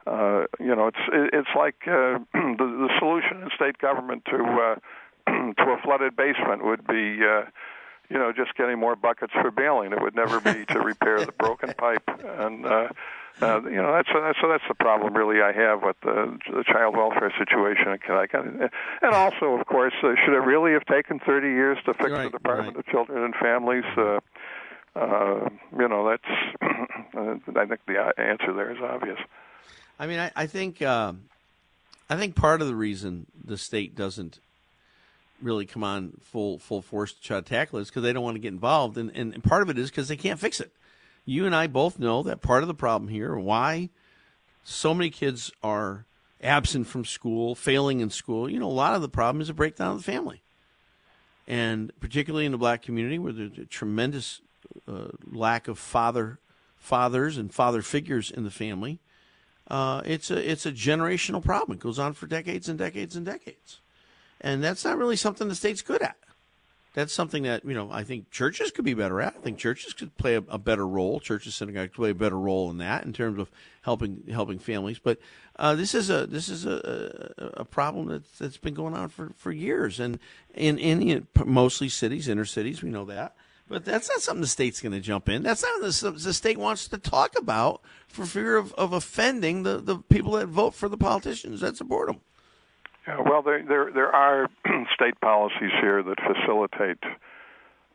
uh, 0.08 0.46
you 0.60 0.76
know, 0.76 0.88
it's 0.88 1.04
it's 1.12 1.50
like 1.56 1.76
uh, 1.88 2.20
the, 2.34 2.58
the 2.58 2.90
solution 3.00 3.42
in 3.44 3.50
state 3.56 3.78
government 3.78 4.24
to 4.26 4.38
uh, 4.38 4.76
to 5.56 5.64
a 5.64 5.78
flooded 5.84 6.16
basement 6.16 6.64
would 6.66 6.86
be. 6.88 7.20
Uh, 7.24 7.46
you 8.10 8.18
know, 8.18 8.32
just 8.32 8.56
getting 8.56 8.80
more 8.80 8.96
buckets 8.96 9.34
for 9.34 9.52
bailing. 9.52 9.92
It 9.92 10.02
would 10.02 10.16
never 10.16 10.40
be 10.40 10.66
to 10.68 10.80
repair 10.80 11.26
the 11.26 11.34
broken 11.34 11.74
pipe, 11.74 12.04
and 12.08 12.66
uh, 12.66 12.88
uh, 13.42 13.62
you 13.64 13.76
know 13.76 13.94
that's 13.94 14.10
that's 14.14 14.38
so 14.42 14.48
that's 14.48 14.64
the 14.68 14.76
problem 14.76 15.14
really 15.14 15.42
I 15.42 15.52
have 15.52 15.84
with 15.84 15.98
the, 16.02 16.38
the 16.52 16.64
child 16.64 16.96
welfare 16.96 17.34
situation 17.38 17.90
in 17.92 17.98
Connecticut. 18.00 18.72
And 19.02 19.14
also, 19.14 19.60
of 19.60 19.68
course, 19.68 19.94
uh, 20.04 20.14
should 20.24 20.36
it 20.36 20.46
really 20.46 20.72
have 20.72 20.86
taken 20.86 21.20
30 21.20 21.48
years 21.48 21.78
to 21.86 21.94
fix 21.94 22.12
Right, 22.12 22.24
the 22.32 22.38
Department 22.38 22.78
right. 22.78 22.86
of 22.86 22.92
Children 22.92 23.24
and 23.26 23.36
Families? 23.36 23.84
Uh, 23.98 24.20
uh, 24.96 25.50
you 25.78 25.88
know, 25.88 26.10
that's 26.10 26.62
I 26.62 27.66
think 27.66 27.82
the 27.88 28.14
answer 28.18 28.54
there 28.54 28.72
is 28.72 28.82
obvious. 28.82 29.20
I 30.00 30.08
mean, 30.08 30.20
I, 30.20 30.32
I 30.36 30.48
think 30.48 30.82
um, 30.82 31.26
I 32.10 32.16
think 32.16 32.36
part 32.36 32.62
of 32.62 32.68
the 32.68 32.76
reason 32.76 33.28
the 33.44 33.58
state 33.58 33.96
doesn't 33.96 34.40
really 35.42 35.66
come 35.66 35.84
on 35.84 36.14
full 36.22 36.60
full 36.60 36.82
force 36.82 37.14
to 37.14 37.22
try 37.22 37.38
to 37.38 37.44
tackle 37.44 37.80
it 37.80 37.84
is 37.84 37.90
because 37.90 38.04
they 38.04 38.14
don't 38.14 38.24
want 38.24 38.36
to 38.36 38.42
get 38.42 38.54
involved, 38.54 38.98
and, 38.98 39.12
and, 39.16 39.34
and 39.34 39.44
part 39.44 39.62
of 39.62 39.70
it 39.70 39.78
is 39.78 39.90
because 39.90 40.08
they 40.08 40.16
can't 40.16 40.40
fix 40.40 40.60
it. 40.60 40.72
you 41.26 41.46
and 41.46 41.56
I 41.56 41.68
both 41.68 42.00
know 42.00 42.24
that 42.24 42.42
part 42.42 42.64
of 42.64 42.68
the 42.68 42.74
problem 42.74 43.10
here, 43.10 43.36
why 43.36 43.90
so 44.64 44.94
many 44.94 45.10
kids 45.10 45.52
are 45.64 46.06
absent 46.42 46.88
from 46.88 47.06
school, 47.06 47.56
failing 47.56 48.00
in 48.00 48.10
school, 48.10 48.50
you 48.50 48.60
know, 48.60 48.68
a 48.68 48.70
lot 48.70 48.96
of 48.96 49.02
the 49.02 49.10
problem 49.10 49.42
is 49.42 49.50
a 49.50 49.54
breakdown 49.54 49.92
of 49.92 49.98
the 49.98 50.04
family. 50.04 50.42
And 51.48 51.92
particularly 52.00 52.46
in 52.46 52.52
the 52.52 52.58
black 52.58 52.82
community 52.82 53.18
where 53.18 53.32
there's 53.32 53.58
a 53.58 53.66
tremendous 53.66 54.42
uh, 54.88 55.08
lack 55.32 55.68
of 55.68 55.80
father 55.80 56.40
fathers 56.78 57.38
and 57.38 57.54
father 57.54 57.82
figures 57.82 58.30
in 58.30 58.44
the 58.44 58.52
family, 58.52 59.00
uh, 59.70 60.02
it's 60.06 60.30
a 60.30 60.52
it's 60.52 60.66
a 60.66 60.72
generational 60.72 61.44
problem. 61.44 61.78
It 61.78 61.82
goes 61.82 62.00
on 62.00 62.14
for 62.14 62.28
decades 62.28 62.70
and 62.70 62.78
decades 62.78 63.16
and 63.16 63.26
decades, 63.26 63.80
and 64.42 64.64
that's 64.64 64.86
not 64.86 64.98
really 64.98 65.16
something 65.16 65.48
the 65.48 65.56
state's 65.56 65.82
good 65.82 66.02
at 66.02 66.18
that's 66.98 67.14
something 67.14 67.44
that 67.44 67.64
you 67.64 67.76
know 67.76 67.92
I 67.92 68.04
think 68.04 68.32
churches 68.32 68.72
could 68.72 68.84
be 68.84 68.96
better 68.96 69.22
at. 69.22 69.36
I 69.38 69.40
think 69.40 69.60
churches 69.60 69.94
could 69.94 70.18
play 70.18 70.34
a, 70.34 70.44
a 70.50 70.58
better 70.58 70.88
role. 70.88 71.20
Churches, 71.20 71.54
synagogues 71.54 71.96
play 71.96 72.10
a 72.10 72.16
better 72.16 72.40
role 72.40 72.72
in 72.72 72.80
that 72.80 73.06
in 73.06 73.14
terms 73.14 73.38
of 73.38 73.52
helping 73.84 74.24
helping 74.32 74.58
families. 74.58 74.98
But 74.98 75.20
uh, 75.58 75.76
this 75.76 75.94
is 75.94 76.10
a 76.10 76.26
this 76.26 76.50
is 76.50 76.66
a, 76.66 77.54
a, 77.56 77.66
problem 77.66 78.08
that's 78.08 78.40
that's 78.40 78.58
been 78.58 78.74
going 78.74 78.96
on 78.96 79.10
for, 79.10 79.32
for 79.38 79.52
years, 79.52 80.00
and 80.00 80.18
in, 80.56 80.80
in 80.80 81.28
mostly 81.46 81.88
cities, 81.88 82.28
inner 82.28 82.46
cities, 82.46 82.82
we 82.82 82.90
know 82.90 83.06
that. 83.06 83.36
But 83.70 83.86
that's 83.86 84.10
not 84.10 84.22
something 84.22 84.42
the 84.42 84.48
state's 84.48 84.82
going 84.82 84.94
to 84.94 85.00
jump 85.00 85.30
in. 85.30 85.44
That's 85.44 85.62
not 85.62 85.82
the, 85.82 86.12
the 86.12 86.34
state 86.34 86.58
wants 86.58 86.88
to 86.88 86.98
talk 86.98 87.38
about 87.38 87.82
for 88.08 88.26
fear 88.26 88.56
of, 88.58 88.74
of 88.74 88.94
offending 88.94 89.62
the, 89.62 89.78
the 89.78 89.98
people 89.98 90.32
that 90.32 90.48
vote 90.48 90.74
for 90.74 90.90
the 90.90 90.98
politicians 90.98 91.62
that 91.62 91.78
support 91.78 92.08
them. 92.08 92.22
Yeah, 93.08 93.22
well, 93.22 93.42
there 93.42 93.64
there 93.64 93.92
there 93.94 94.14
are 94.14 94.50
state 94.94 95.20
policies 95.22 95.72
here 95.80 96.04
that 96.04 96.18
facilitate 96.20 96.98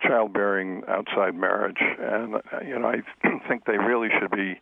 childbearing 0.00 0.82
outside 0.88 1.34
marriage, 1.34 1.80
and 1.80 2.36
uh, 2.36 2.40
you 2.66 2.78
know 2.78 2.88
I 2.88 3.02
think 3.48 3.66
they 3.66 3.76
really 3.76 4.08
should 4.18 4.30
be 4.30 4.58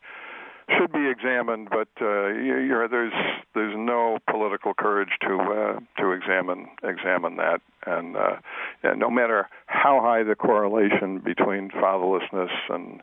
should 0.76 0.92
be 0.92 1.08
examined. 1.08 1.68
But 1.70 1.88
uh, 2.00 2.28
you 2.28 2.68
know, 2.68 2.88
there's 2.90 3.12
there's 3.54 3.76
no 3.76 4.18
political 4.28 4.74
courage 4.74 5.10
to 5.22 5.38
uh, 5.38 5.80
to 6.02 6.10
examine 6.10 6.66
examine 6.82 7.36
that, 7.36 7.60
and 7.86 8.16
uh, 8.16 8.36
yeah, 8.82 8.94
no 8.94 9.08
matter 9.08 9.48
how 9.66 10.00
high 10.00 10.24
the 10.24 10.34
correlation 10.34 11.20
between 11.20 11.70
fatherlessness 11.70 12.50
and 12.68 13.02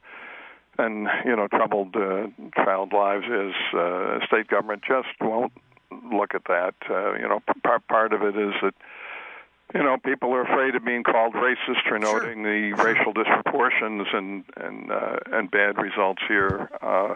and 0.77 1.07
you 1.25 1.35
know 1.35 1.47
troubled 1.47 1.95
uh, 1.95 2.27
child 2.63 2.91
lives 2.91 3.25
is, 3.25 3.53
uh, 3.73 4.19
state 4.27 4.47
government 4.49 4.83
just 4.85 5.07
won't 5.21 5.53
look 5.91 6.35
at 6.35 6.43
that. 6.45 6.75
Uh, 6.89 7.13
you 7.13 7.27
know, 7.27 7.41
part 7.63 7.87
part 7.87 8.13
of 8.13 8.21
it 8.21 8.37
is 8.37 8.53
that 8.61 8.73
you 9.73 9.83
know 9.83 9.97
people 9.97 10.33
are 10.33 10.41
afraid 10.41 10.75
of 10.75 10.85
being 10.85 11.03
called 11.03 11.33
racist 11.33 11.87
for 11.87 11.99
noting 11.99 12.43
sure. 12.43 12.73
the 12.73 12.83
racial 12.83 13.13
disproportions 13.13 14.07
and 14.13 14.43
and 14.57 14.91
uh, 14.91 15.17
and 15.31 15.51
bad 15.51 15.77
results 15.77 16.21
here. 16.27 16.69
Uh, 16.81 17.15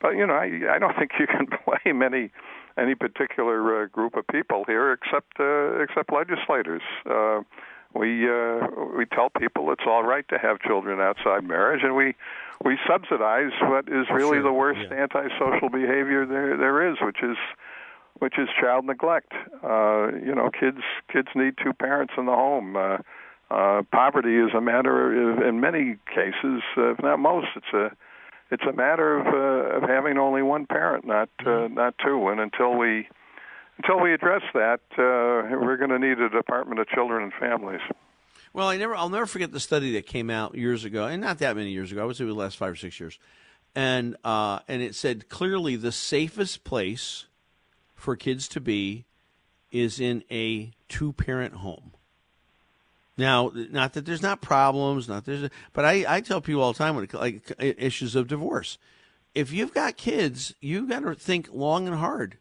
but 0.00 0.10
you 0.10 0.26
know, 0.26 0.34
I 0.34 0.74
I 0.74 0.78
don't 0.78 0.96
think 0.96 1.12
you 1.18 1.26
can 1.26 1.46
blame 1.84 2.02
any 2.02 2.30
any 2.76 2.94
particular 2.94 3.82
uh, 3.82 3.86
group 3.86 4.16
of 4.16 4.26
people 4.26 4.64
here 4.66 4.92
except 4.92 5.38
uh, 5.38 5.80
except 5.80 6.12
legislators. 6.12 6.82
Uh, 7.08 7.42
we 7.94 8.28
uh, 8.28 8.66
we 8.96 9.04
tell 9.06 9.28
people 9.30 9.70
it's 9.70 9.84
all 9.86 10.02
right 10.02 10.26
to 10.28 10.38
have 10.38 10.60
children 10.60 11.00
outside 11.00 11.44
marriage, 11.44 11.82
and 11.82 11.94
we 11.94 12.14
we 12.64 12.78
subsidize 12.88 13.52
what 13.62 13.88
is 13.88 14.06
really 14.10 14.36
sure. 14.36 14.42
the 14.42 14.52
worst 14.52 14.80
yeah. 14.90 15.02
antisocial 15.02 15.68
behavior 15.68 16.24
there 16.24 16.56
there 16.56 16.90
is, 16.90 16.96
which 17.00 17.22
is 17.22 17.36
which 18.18 18.38
is 18.38 18.48
child 18.60 18.84
neglect. 18.84 19.32
Uh, 19.62 20.08
you 20.12 20.34
know, 20.34 20.50
kids 20.50 20.82
kids 21.12 21.28
need 21.34 21.54
two 21.62 21.72
parents 21.72 22.14
in 22.16 22.26
the 22.26 22.32
home. 22.32 22.76
Uh, 22.76 22.98
uh, 23.50 23.82
poverty 23.92 24.36
is 24.36 24.50
a 24.56 24.60
matter 24.60 25.32
of, 25.32 25.42
in 25.46 25.60
many 25.60 25.96
cases, 26.06 26.62
uh, 26.78 26.92
if 26.92 27.02
not 27.02 27.18
most, 27.18 27.48
it's 27.54 27.72
a 27.74 27.90
it's 28.50 28.64
a 28.68 28.72
matter 28.72 29.18
of 29.18 29.26
uh, 29.26 29.76
of 29.76 29.88
having 29.88 30.18
only 30.18 30.42
one 30.42 30.66
parent, 30.66 31.06
not 31.06 31.28
uh, 31.40 31.44
mm-hmm. 31.44 31.74
not 31.74 31.94
two. 32.04 32.28
And 32.28 32.40
until 32.40 32.76
we 32.76 33.08
until 33.78 34.00
we 34.00 34.14
address 34.14 34.42
that, 34.54 34.80
uh, 34.92 35.56
we're 35.58 35.76
going 35.76 35.90
to 35.90 35.98
need 35.98 36.18
a 36.18 36.28
Department 36.28 36.80
of 36.80 36.88
Children 36.88 37.24
and 37.24 37.32
Families. 37.32 37.80
Well, 38.52 38.68
I 38.68 38.76
never, 38.76 38.94
I'll 38.94 39.08
never 39.08 39.24
forget 39.24 39.50
the 39.50 39.60
study 39.60 39.92
that 39.94 40.06
came 40.06 40.28
out 40.28 40.54
years 40.54 40.84
ago, 40.84 41.06
and 41.06 41.22
not 41.22 41.38
that 41.38 41.56
many 41.56 41.70
years 41.70 41.90
ago. 41.90 42.02
I 42.02 42.04
would 42.04 42.16
say 42.16 42.26
the 42.26 42.34
last 42.34 42.58
five 42.58 42.72
or 42.72 42.76
six 42.76 43.00
years, 43.00 43.18
and 43.74 44.16
uh, 44.24 44.60
and 44.68 44.82
it 44.82 44.94
said 44.94 45.28
clearly 45.28 45.76
the 45.76 45.92
safest 45.92 46.64
place 46.64 47.26
for 48.02 48.16
kids 48.16 48.48
to 48.48 48.60
be 48.60 49.04
is 49.70 50.00
in 50.00 50.24
a 50.28 50.72
two 50.88 51.12
parent 51.12 51.54
home. 51.54 51.92
Now, 53.16 53.52
not 53.54 53.92
that 53.92 54.04
there's 54.04 54.22
not 54.22 54.40
problems, 54.40 55.08
not 55.08 55.24
there's, 55.24 55.48
but 55.72 55.84
I, 55.84 56.04
I 56.08 56.20
tell 56.20 56.40
people 56.40 56.62
all 56.62 56.72
the 56.72 56.78
time 56.78 56.96
when 56.96 57.04
it, 57.04 57.14
like 57.14 57.52
issues 57.60 58.16
of 58.16 58.26
divorce, 58.26 58.76
if 59.36 59.52
you've 59.52 59.72
got 59.72 59.96
kids, 59.96 60.52
you've 60.60 60.88
got 60.88 61.00
to 61.00 61.14
think 61.14 61.48
long 61.52 61.86
and 61.86 61.96
hard 61.96 62.38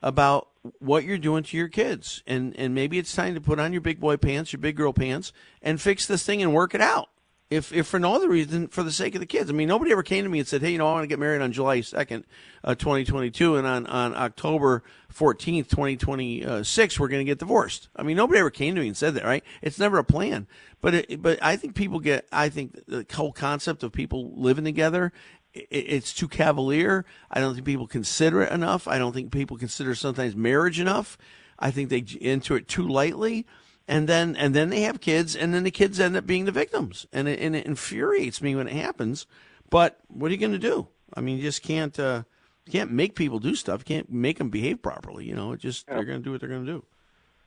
about 0.00 0.48
what 0.78 1.02
you're 1.02 1.18
doing 1.18 1.42
to 1.42 1.56
your 1.56 1.68
kids, 1.68 2.22
and 2.24 2.56
and 2.56 2.72
maybe 2.72 2.96
it's 2.96 3.16
time 3.16 3.34
to 3.34 3.40
put 3.40 3.58
on 3.58 3.72
your 3.72 3.80
big 3.80 3.98
boy 3.98 4.16
pants, 4.16 4.52
your 4.52 4.60
big 4.60 4.76
girl 4.76 4.92
pants, 4.92 5.32
and 5.60 5.80
fix 5.80 6.06
this 6.06 6.24
thing 6.24 6.40
and 6.40 6.54
work 6.54 6.72
it 6.72 6.80
out 6.80 7.08
if 7.54 7.72
if 7.72 7.86
for 7.86 7.98
no 7.98 8.14
other 8.14 8.28
reason 8.28 8.68
for 8.68 8.82
the 8.82 8.92
sake 8.92 9.14
of 9.14 9.20
the 9.20 9.26
kids. 9.26 9.48
I 9.48 9.52
mean, 9.52 9.68
nobody 9.68 9.92
ever 9.92 10.02
came 10.02 10.24
to 10.24 10.30
me 10.30 10.38
and 10.40 10.48
said, 10.48 10.60
"Hey, 10.60 10.72
you 10.72 10.78
know, 10.78 10.88
I 10.88 10.92
want 10.92 11.04
to 11.04 11.08
get 11.08 11.18
married 11.18 11.42
on 11.42 11.52
July 11.52 11.80
second, 11.80 12.24
uh, 12.62 12.74
twenty 12.74 13.04
twenty 13.04 13.30
two, 13.30 13.56
and 13.56 13.66
on 13.66 13.86
on 13.86 14.14
October 14.14 14.82
fourteenth, 15.08 15.68
twenty 15.68 15.96
twenty 15.96 16.64
six, 16.64 16.98
we're 16.98 17.08
going 17.08 17.24
to 17.24 17.30
get 17.30 17.38
divorced." 17.38 17.88
I 17.96 18.02
mean, 18.02 18.16
nobody 18.16 18.40
ever 18.40 18.50
came 18.50 18.74
to 18.74 18.80
me 18.80 18.88
and 18.88 18.96
said 18.96 19.14
that, 19.14 19.24
right? 19.24 19.44
It's 19.62 19.78
never 19.78 19.98
a 19.98 20.04
plan. 20.04 20.46
But 20.80 20.94
it, 20.94 21.22
but 21.22 21.42
I 21.42 21.56
think 21.56 21.74
people 21.74 22.00
get. 22.00 22.26
I 22.32 22.48
think 22.48 22.84
the 22.86 23.06
whole 23.14 23.32
concept 23.32 23.82
of 23.82 23.92
people 23.92 24.32
living 24.36 24.64
together. 24.64 25.12
it's 25.54 26.12
too 26.12 26.26
cavalier. 26.26 27.04
I 27.30 27.40
don't 27.40 27.54
think 27.54 27.66
people 27.66 27.86
consider 27.86 28.42
it 28.42 28.52
enough. 28.52 28.88
I 28.88 28.98
don't 28.98 29.12
think 29.12 29.30
people 29.30 29.56
consider 29.56 29.94
sometimes 29.94 30.34
marriage 30.34 30.80
enough. 30.80 31.16
I 31.58 31.70
think 31.70 31.88
they 31.88 32.04
enter 32.20 32.56
it 32.56 32.66
too 32.66 32.86
lightly 32.88 33.46
and 33.86 34.08
then 34.08 34.36
and 34.36 34.54
then 34.54 34.70
they 34.70 34.82
have 34.82 35.00
kids, 35.00 35.36
and 35.36 35.52
then 35.52 35.64
the 35.64 35.70
kids 35.70 36.00
end 36.00 36.16
up 36.16 36.26
being 36.26 36.44
the 36.44 36.52
victims, 36.52 37.06
and 37.12 37.28
it, 37.28 37.40
and 37.40 37.54
it 37.54 37.66
infuriates 37.66 38.40
me 38.40 38.54
when 38.54 38.66
it 38.66 38.74
happens. 38.74 39.26
But 39.70 39.98
what 40.08 40.28
are 40.28 40.34
you 40.34 40.40
going 40.40 40.52
to 40.52 40.58
do? 40.58 40.88
I 41.14 41.20
mean, 41.20 41.36
you 41.36 41.42
just 41.42 41.62
can't 41.62 41.98
uh, 41.98 42.22
can't 42.70 42.90
make 42.90 43.14
people 43.14 43.38
do 43.38 43.54
stuff. 43.54 43.80
You 43.80 43.96
can't 43.96 44.10
make 44.10 44.38
them 44.38 44.50
behave 44.50 44.82
properly. 44.82 45.26
You 45.26 45.34
know, 45.34 45.52
it 45.52 45.60
just 45.60 45.86
yeah. 45.86 45.94
they're 45.94 46.04
going 46.04 46.18
to 46.18 46.24
do 46.24 46.32
what 46.32 46.40
they're 46.40 46.48
going 46.48 46.66
to 46.66 46.72
do. 46.72 46.84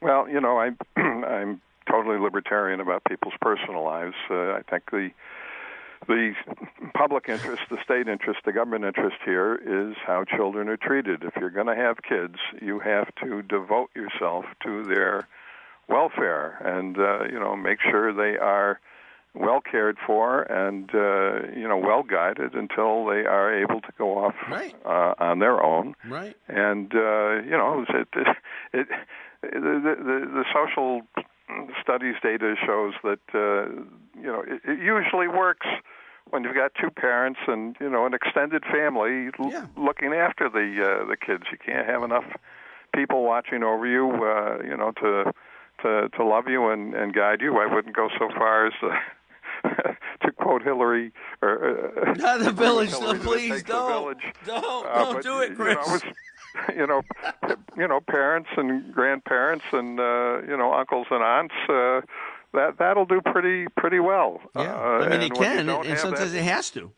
Well, 0.02 0.30
you 0.30 0.40
know, 0.40 0.60
I 0.60 0.72
I'm 1.00 1.62
totally 1.90 2.20
libertarian 2.20 2.80
about 2.80 3.04
people's 3.06 3.34
personal 3.42 3.84
lives. 3.84 4.16
Uh, 4.30 4.52
I 4.54 4.62
think 4.70 4.92
the 4.92 5.10
the 6.08 6.34
public 6.94 7.28
interest, 7.28 7.64
the 7.70 7.82
state 7.84 8.08
interest, 8.08 8.42
the 8.46 8.54
government 8.54 8.86
interest 8.86 9.18
here 9.26 9.56
is 9.56 9.96
how 10.06 10.24
children 10.24 10.70
are 10.70 10.78
treated. 10.78 11.24
If 11.24 11.36
you're 11.38 11.50
going 11.50 11.68
to 11.68 11.76
have 11.76 11.98
kids, 12.04 12.36
you 12.62 12.80
have 12.80 13.14
to 13.24 13.42
devote 13.42 13.90
yourself 13.96 14.46
to 14.64 14.84
their 14.84 15.28
welfare 15.88 16.58
and 16.66 16.98
uh, 16.98 17.24
you 17.26 17.40
know 17.40 17.56
make 17.56 17.80
sure 17.82 18.14
they 18.14 18.38
are 18.38 18.80
well 19.34 19.62
cared 19.62 19.98
for 20.06 20.42
and 20.44 20.90
uh, 20.94 21.48
you 21.56 21.68
know 21.68 21.78
well 21.78 22.04
guided 22.04 22.54
until 22.56 23.06
they 23.06 23.26
are 23.26 23.54
able 23.54 23.82
to 23.82 23.92
go 23.98 24.18
off 24.18 24.36
right. 24.50 24.76
uh, 24.86 25.14
on 25.20 25.40
their 25.40 25.64
own. 25.64 25.96
Right. 26.08 26.36
And 26.48 26.94
uh, 26.94 27.42
you 27.44 27.52
know 27.52 27.86
it, 27.88 28.08
it, 28.14 28.28
it, 28.74 28.88
the, 29.42 29.96
the 29.98 30.28
the 30.34 30.46
social 30.54 31.02
studies 31.82 32.16
data 32.22 32.56
shows 32.66 32.94
that 33.04 33.20
uh, 33.34 33.70
you 34.20 34.28
know 34.28 34.42
it, 34.42 34.62
it 34.66 34.80
usually 34.80 35.28
works 35.28 35.68
when 36.30 36.44
you've 36.44 36.56
got 36.56 36.72
two 36.80 36.90
parents 36.90 37.40
and 37.48 37.76
you 37.80 37.90
know 37.90 38.06
an 38.06 38.14
extended 38.14 38.64
family 38.66 39.30
yeah. 39.50 39.66
looking 39.78 40.14
after 40.14 40.50
the 40.50 40.84
uh, 40.84 41.06
the 41.06 41.18
kids. 41.18 41.44
You 41.52 41.58
can't 41.64 41.88
have 41.88 42.04
enough 42.04 42.26
people 42.94 43.24
watching 43.24 43.64
over 43.64 43.86
you, 43.86 44.10
uh, 44.10 44.58
you 44.64 44.76
know, 44.76 44.92
to 45.02 45.32
to 45.82 46.10
to 46.10 46.24
love 46.24 46.48
you 46.48 46.70
and 46.70 46.94
and 46.94 47.14
guide 47.14 47.42
you. 47.42 47.58
I 47.58 47.74
wouldn't 47.74 47.96
go 47.96 48.10
so 48.18 48.30
far 48.30 48.68
as 48.68 48.74
uh, 48.82 49.70
to 50.22 50.32
quote 50.34 50.64
Hillary 50.64 51.12
or 51.42 52.02
uh, 52.08 52.14
not 52.18 52.40
the 52.40 52.52
village. 52.52 52.92
No, 52.92 53.14
please 53.16 53.64
don't. 53.64 54.18
Don't 54.46 54.88
uh, 54.88 55.04
don't 55.04 55.14
but, 55.16 55.24
do 55.24 55.40
it, 55.40 55.56
Chris. 55.56 56.04
You 56.76 56.88
know, 56.88 57.02
you 57.44 57.48
know, 57.48 57.56
you 57.78 57.88
know, 57.88 58.00
parents 58.02 58.50
and 58.58 58.94
grandparents 58.94 59.66
and 59.72 60.00
uh, 60.00 60.42
you 60.48 60.58
know 60.58 60.74
uncles 60.74 61.08
and 61.12 61.24
aunts. 61.24 61.56
Uh, 61.70 62.02
that 62.54 62.78
that'll 62.80 63.06
do 63.06 63.22
pretty 63.22 63.68
pretty 63.78 64.00
well. 64.00 64.42
Yeah, 64.56 64.74
uh, 64.74 65.06
I 65.06 65.10
mean 65.10 65.22
it 65.22 65.34
can, 65.34 65.70
and, 65.70 65.86
and 65.86 66.00
sometimes 66.00 66.32
that, 66.32 66.40
it 66.40 66.44
has 66.44 66.70
to. 66.72 66.92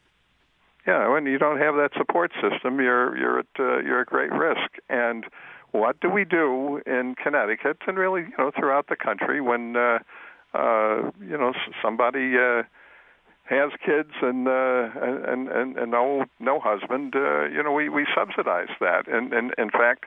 Yeah, 0.87 1.09
when 1.09 1.25
you 1.25 1.37
don't 1.37 1.59
have 1.59 1.75
that 1.75 1.91
support 1.97 2.31
system, 2.41 2.79
you're 2.79 3.17
you're 3.17 3.39
at 3.39 3.45
uh, 3.59 3.79
you're 3.79 4.01
at 4.01 4.07
great 4.07 4.31
risk. 4.31 4.71
And 4.89 5.25
what 5.71 5.99
do 5.99 6.09
we 6.09 6.25
do 6.25 6.81
in 6.85 7.15
Connecticut 7.21 7.77
and 7.87 7.97
really 7.97 8.21
you 8.21 8.37
know 8.37 8.51
throughout 8.57 8.87
the 8.87 8.95
country 8.95 9.41
when 9.41 9.75
uh, 9.75 9.99
uh, 10.53 11.11
you 11.21 11.37
know 11.37 11.53
somebody 11.81 12.35
uh, 12.37 12.63
has 13.43 13.71
kids 13.83 14.11
and 14.21 14.47
uh, 14.47 14.89
and 15.01 15.47
and 15.49 15.77
and 15.77 15.91
no 15.91 16.25
no 16.39 16.59
husband 16.59 17.15
uh, 17.15 17.45
you 17.45 17.63
know 17.63 17.71
we 17.71 17.89
we 17.89 18.05
subsidize 18.15 18.69
that. 18.79 19.07
And 19.07 19.33
and 19.33 19.53
in 19.57 19.69
fact 19.69 20.05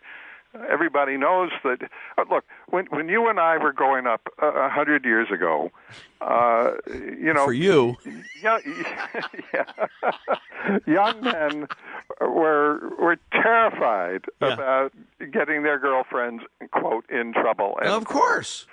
everybody 0.68 1.16
knows 1.16 1.50
that. 1.64 1.82
Uh, 2.18 2.24
look, 2.30 2.44
when 2.68 2.86
when 2.86 3.08
you 3.08 3.28
and 3.28 3.38
I 3.40 3.56
were 3.58 3.72
growing 3.72 4.06
up 4.06 4.28
a 4.40 4.46
uh, 4.46 4.68
hundred 4.70 5.04
years 5.04 5.28
ago, 5.30 5.70
uh, 6.20 6.72
you 6.86 7.32
know, 7.32 7.44
for 7.44 7.52
you, 7.52 7.96
yeah, 8.42 8.58
yeah, 9.54 9.64
young 10.86 11.20
men 11.20 11.68
were 12.20 12.80
were 12.98 13.16
terrified 13.32 14.24
Yeah. 14.40 14.52
about 14.54 14.92
getting 15.32 15.62
their 15.62 15.78
girlfriends 15.78 16.42
quote 16.70 17.08
in 17.10 17.32
trouble. 17.32 17.78
And 17.80 17.90
of 17.90 18.04
course. 18.04 18.66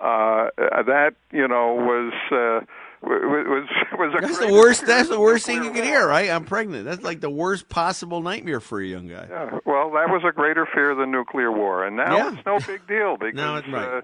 uh, 0.00 0.48
that 0.58 1.14
you 1.32 1.48
know 1.48 1.74
was 1.74 2.12
uh, 2.30 2.60
was 3.02 3.68
was 3.98 4.14
a 4.16 4.20
That's 4.26 4.38
the 4.38 4.52
worst. 4.52 4.86
That's 4.86 5.08
the 5.08 5.20
worst 5.20 5.46
thing 5.46 5.62
you 5.64 5.70
could 5.70 5.84
hear, 5.84 6.06
right? 6.08 6.30
I'm 6.30 6.44
pregnant. 6.44 6.84
That's 6.84 7.02
like 7.02 7.20
the 7.20 7.30
worst 7.30 7.68
possible 7.68 8.20
nightmare 8.22 8.60
for 8.60 8.80
a 8.80 8.86
young 8.86 9.08
guy. 9.08 9.26
Yeah, 9.28 9.58
well, 9.64 9.90
that 9.92 10.08
was 10.10 10.22
a 10.28 10.32
greater 10.32 10.66
fear 10.72 10.94
than 10.94 11.10
nuclear 11.10 11.52
war, 11.52 11.84
and 11.84 11.96
now 11.96 12.16
Yeah. 12.16 12.32
it's 12.34 12.46
no 12.46 12.58
big 12.60 12.86
deal 12.86 13.16
because 13.20 13.64
right. 13.68 13.98
uh, 13.98 14.00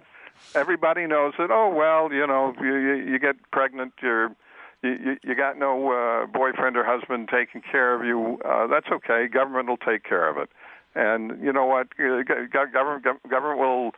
everybody 0.54 1.06
knows 1.06 1.34
that. 1.38 1.50
Oh 1.50 1.72
well, 1.74 2.12
you 2.12 2.26
know, 2.26 2.54
you 2.60 2.74
you, 2.76 2.94
you 3.12 3.18
get 3.18 3.36
pregnant, 3.50 3.92
you're 4.02 4.34
you, 4.82 5.16
you 5.22 5.34
got 5.34 5.58
no 5.58 5.92
uh, 5.92 6.26
boyfriend 6.26 6.76
or 6.76 6.84
husband 6.84 7.28
taking 7.32 7.62
care 7.62 7.94
of 7.94 8.04
you. 8.04 8.38
Uh, 8.44 8.66
that's 8.66 8.88
okay. 8.92 9.28
Government 9.28 9.68
will 9.68 9.76
take 9.76 10.02
care 10.04 10.28
of 10.28 10.36
it, 10.38 10.50
and 10.94 11.42
you 11.42 11.52
know 11.52 11.64
what? 11.66 11.86
Uh, 11.98 12.22
go- 12.26 12.46
go- 12.52 12.66
Government 12.72 13.04
government 13.28 13.58
will. 13.60 13.92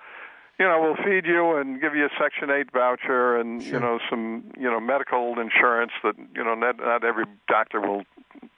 You 0.58 0.66
know, 0.66 0.80
we'll 0.80 1.04
feed 1.04 1.26
you 1.26 1.56
and 1.56 1.80
give 1.80 1.96
you 1.96 2.04
a 2.06 2.11
Section 2.20 2.49
Eight 2.50 2.70
voucher, 2.73 3.37
and 3.37 3.61
you 3.62 3.80
know 3.80 3.99
some, 4.08 4.52
you 4.56 4.70
know, 4.70 4.78
medical 4.78 5.38
insurance 5.40 5.90
that 6.04 6.14
you 6.34 6.44
know 6.44 6.54
not, 6.54 6.76
not 6.78 7.04
every 7.04 7.25
doctor 7.49 7.80
will 7.80 8.04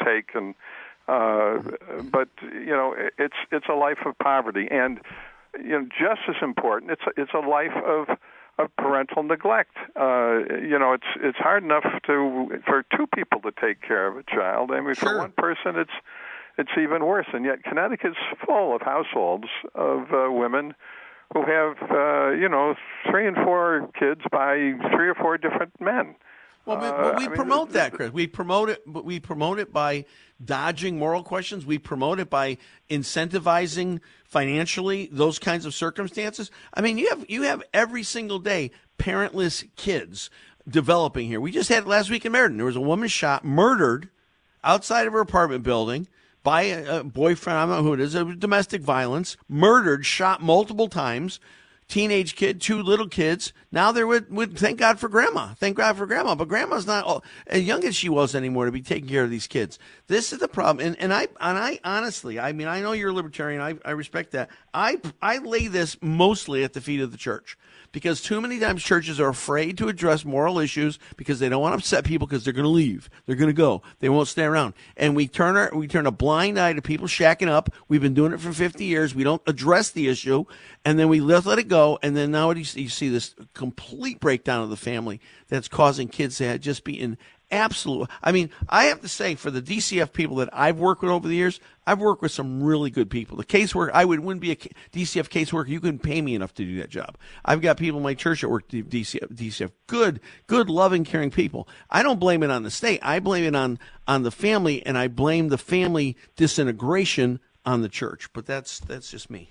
take, 0.05 0.35
and 0.35 0.55
uh, 1.09 1.59
but 2.13 2.29
you 2.43 2.67
know 2.77 2.95
it's 3.19 3.37
it's 3.51 3.67
a 3.71 3.75
life 3.75 3.99
of 4.05 4.19
poverty, 4.19 4.69
and 4.71 5.01
you 5.59 5.71
know 5.71 5.87
just 5.99 6.21
as 6.29 6.37
important, 6.43 6.91
it's 6.91 7.03
it's 7.17 7.33
a 7.33 7.39
life 7.39 7.73
of 7.87 8.09
of 8.59 8.75
parental 8.77 9.23
neglect. 9.23 9.77
Uh, 9.99 10.41
you 10.61 10.79
know, 10.79 10.93
it's 10.93 11.07
it's 11.23 11.39
hard 11.39 11.63
enough 11.63 11.85
to 12.07 12.61
for 12.67 12.85
two 12.95 13.07
people 13.15 13.41
to 13.41 13.53
take 13.59 13.81
care 13.81 14.07
of 14.07 14.19
a 14.19 14.23
child. 14.23 14.71
I 14.71 14.81
mean, 14.81 14.95
Sure. 14.95 15.11
for 15.11 15.19
one 15.19 15.33
person, 15.33 15.77
it's 15.77 15.91
it's 16.59 16.73
even 16.79 17.05
worse. 17.07 17.27
And 17.33 17.45
yet, 17.45 17.63
Connecticut's 17.65 18.17
full 18.45 18.75
of 18.75 18.83
households 18.83 19.49
of 19.75 20.13
uh, 20.13 20.31
women 20.31 20.75
who 21.33 21.43
have 21.43 21.77
uh, 21.91 22.31
you 22.31 22.49
know 22.49 22.75
three 23.11 23.27
and 23.27 23.37
four 23.37 23.89
kids 23.99 24.21
by 24.31 24.73
three 24.95 25.09
or 25.09 25.15
four 25.15 25.39
different 25.39 25.73
men. 25.81 26.15
Well, 26.65 26.79
we, 26.81 26.87
Uh, 26.87 26.93
well, 26.93 27.15
we 27.17 27.25
I 27.27 27.29
mean, 27.29 27.37
promote 27.37 27.73
that, 27.73 27.93
Chris. 27.95 28.13
We 28.13 28.27
promote 28.27 28.69
it, 28.71 28.83
but 28.87 29.05
we 29.05 29.21
promote 29.21 29.59
it 29.59 29.73
by 29.73 30.05
dodging 30.45 30.99
moral 30.99 31.23
questions. 31.23 31.65
We 31.65 31.79
promote 31.79 32.19
it 32.19 32.29
by 32.29 32.59
incentivizing 32.91 34.01
financially 34.25 35.09
those 35.13 35.39
kinds 35.39 35.65
of 35.65 35.75
circumstances. 35.75 36.51
I 36.75 36.81
mean, 36.81 36.99
you 36.99 37.09
have 37.11 37.25
you 37.29 37.43
have 37.43 37.63
every 37.73 38.03
single 38.03 38.39
day 38.39 38.71
parentless 38.99 39.65
kids 39.77 40.31
developing 40.69 41.29
here. 41.29 41.41
We 41.41 41.53
just 41.53 41.69
had 41.69 41.87
last 41.87 42.11
week 42.11 42.25
in 42.25 42.33
Meriden. 42.33 42.57
There 42.57 42.67
was 42.67 42.77
a 42.77 42.81
woman 42.81 43.09
shot, 43.09 43.45
murdered 43.45 44.09
outside 44.65 45.07
of 45.07 45.13
her 45.13 45.21
apartment 45.21 45.63
building 45.63 46.09
by 46.47 46.63
a, 46.63 47.03
boyfriend. 47.03 47.59
I 47.59 47.67
don't 47.67 47.71
know 47.71 47.83
who 47.83 47.93
it 47.95 48.01
is. 48.01 48.15
Domestic 48.39 48.81
violence. 48.81 49.37
Murdered, 49.49 50.07
shot 50.07 50.41
multiple 50.41 50.87
times. 50.87 51.41
Teenage 51.89 52.35
kid, 52.35 52.61
two 52.61 52.83
little 52.83 53.09
kids. 53.09 53.53
Now 53.71 53.93
they're 53.93 54.09
with, 54.09 54.29
with 54.29 54.59
thank 54.59 54.79
God 54.79 54.99
for 54.99 55.09
grandma. 55.09 55.55
Thank 55.55 55.77
God 55.77 55.97
for 55.97 56.05
grandma. 56.05 56.35
But 56.35 56.49
grandma's 56.49 56.87
not 56.87 57.25
as 57.47 57.63
young 57.63 57.85
as 57.85 57.95
she 57.95 58.09
was 58.09 58.35
anymore 58.35 58.67
to 58.67 58.73
be 58.73 58.83
taking 58.83 59.09
care 59.09 59.23
of 59.23 59.31
these 59.31 59.47
kids. 59.47 59.79
This 60.09 60.33
is 60.33 60.41
the 60.41 60.49
problem. 60.49 60.85
And, 60.85 60.99
and 60.99 61.15
I 61.15 61.29
and 61.41 61.57
I 61.57 61.79
honestly, 61.85 62.41
I 62.41 62.53
mean, 62.53 62.67
I 62.67 62.81
know 62.81 62.91
you're 62.91 63.11
a 63.11 63.15
libertarian. 63.15 63.63
I, 63.63 63.77
I 63.85 63.93
respect 63.93 64.33
that. 64.33 64.51
I 64.75 65.01
I 65.23 65.39
lay 65.39 65.69
this 65.69 65.97
mostly 66.03 66.65
at 66.65 66.73
the 66.73 66.81
feet 66.81 67.01
of 67.01 67.13
the 67.13 67.19
church 67.19 67.57
because 67.93 68.21
too 68.21 68.41
many 68.41 68.59
times 68.59 68.83
churches 68.83 69.21
are 69.21 69.29
afraid 69.29 69.79
to 69.79 69.89
address 69.89 70.25
moral 70.25 70.59
issues 70.59 70.99
because 71.17 71.39
they 71.39 71.49
don't 71.49 71.63
want 71.63 71.73
to 71.73 71.79
upset 71.79 72.05
people 72.05 72.27
because 72.27 72.45
they're 72.45 72.53
going 72.53 72.65
to 72.65 72.69
leave. 72.69 73.09
They're 73.27 73.37
going 73.37 73.49
to 73.49 73.55
go. 73.55 73.83
They 74.01 74.09
won't 74.09 74.29
stay 74.29 74.45
around. 74.45 74.75
And 74.97 75.17
we 75.17 75.29
turn 75.29 75.57
our, 75.57 75.71
we 75.73 75.89
turn 75.89 76.07
a 76.07 76.11
blind 76.11 76.59
eye 76.59 76.73
to 76.73 76.83
people 76.83 77.07
shacking 77.07 77.49
up. 77.49 77.73
We've 77.89 78.03
been 78.03 78.15
doing 78.15 78.33
it 78.33 78.41
for 78.41 78.53
50 78.53 78.85
years. 78.85 79.15
We 79.15 79.25
don't 79.25 79.43
address 79.47 79.91
the 79.91 80.09
issue 80.09 80.45
and 80.85 80.99
then 80.99 81.09
we 81.09 81.21
let 81.21 81.47
it 81.59 81.69
go. 81.69 81.76
And 82.03 82.17
then 82.17 82.31
now 82.31 82.51
you 82.51 82.65
see, 82.65 83.09
this 83.09 83.35
complete 83.55 84.21
breakdown 84.21 84.63
of 84.63 84.71
the 84.71 84.77
family 84.77 85.21
that's 85.49 85.69
causing 85.69 86.09
kids 86.09 86.39
to 86.39 86.59
just 86.59 86.85
be 86.85 87.01
in 87.01 87.19
absolute. 87.51 88.09
I 88.23 88.33
mean, 88.33 88.51
I 88.69 88.85
have 88.85 89.01
to 89.03 89.09
say 89.09 89.35
for 89.35 89.51
the 89.51 89.63
DCF 89.63 90.13
people 90.13 90.37
that 90.37 90.49
I've 90.53 90.79
worked 90.79 91.03
with 91.03 91.11
over 91.11 91.29
the 91.29 91.35
years, 91.35 91.61
I've 91.87 92.01
worked 92.01 92.23
with 92.23 92.33
some 92.33 92.63
really 92.63 92.91
good 92.91 93.11
people. 93.11 93.37
The 93.37 93.45
casework, 93.45 93.91
I 93.95 94.05
would 94.05 94.21
wouldn't 94.21 94.41
be 94.41 94.51
a 94.51 94.57
DCF 94.57 95.29
caseworker. 95.29 95.69
You 95.69 95.81
couldn't 95.81 96.01
pay 96.01 96.21
me 96.21 96.35
enough 96.35 96.55
to 96.55 96.65
do 96.65 96.79
that 96.79 96.91
job. 96.91 97.17
I've 97.45 97.61
got 97.61 97.77
people 97.77 97.99
in 97.99 98.05
my 98.05 98.15
church 98.15 98.41
that 98.41 98.49
work 98.49 98.69
DCF, 98.69 99.33
DCF, 99.33 99.71
good, 99.87 100.21
good, 100.47 100.69
loving, 100.69 101.05
caring 101.05 101.31
people. 101.31 101.69
I 101.91 102.03
don't 102.03 102.19
blame 102.21 102.43
it 102.43 102.51
on 102.51 102.63
the 102.63 102.71
state. 102.71 103.01
I 103.03 103.21
blame 103.21 103.45
it 103.45 103.55
on 103.55 103.79
on 104.09 104.23
the 104.23 104.31
family, 104.31 104.85
and 104.85 104.99
I 104.99 105.09
blame 105.09 105.49
the 105.49 105.59
family 105.59 106.17
disintegration 106.37 107.41
on 107.65 107.83
the 107.83 107.89
church. 107.89 108.33
But 108.33 108.47
that's 108.47 108.81
that's 108.81 109.11
just 109.11 109.31
me. 109.31 109.51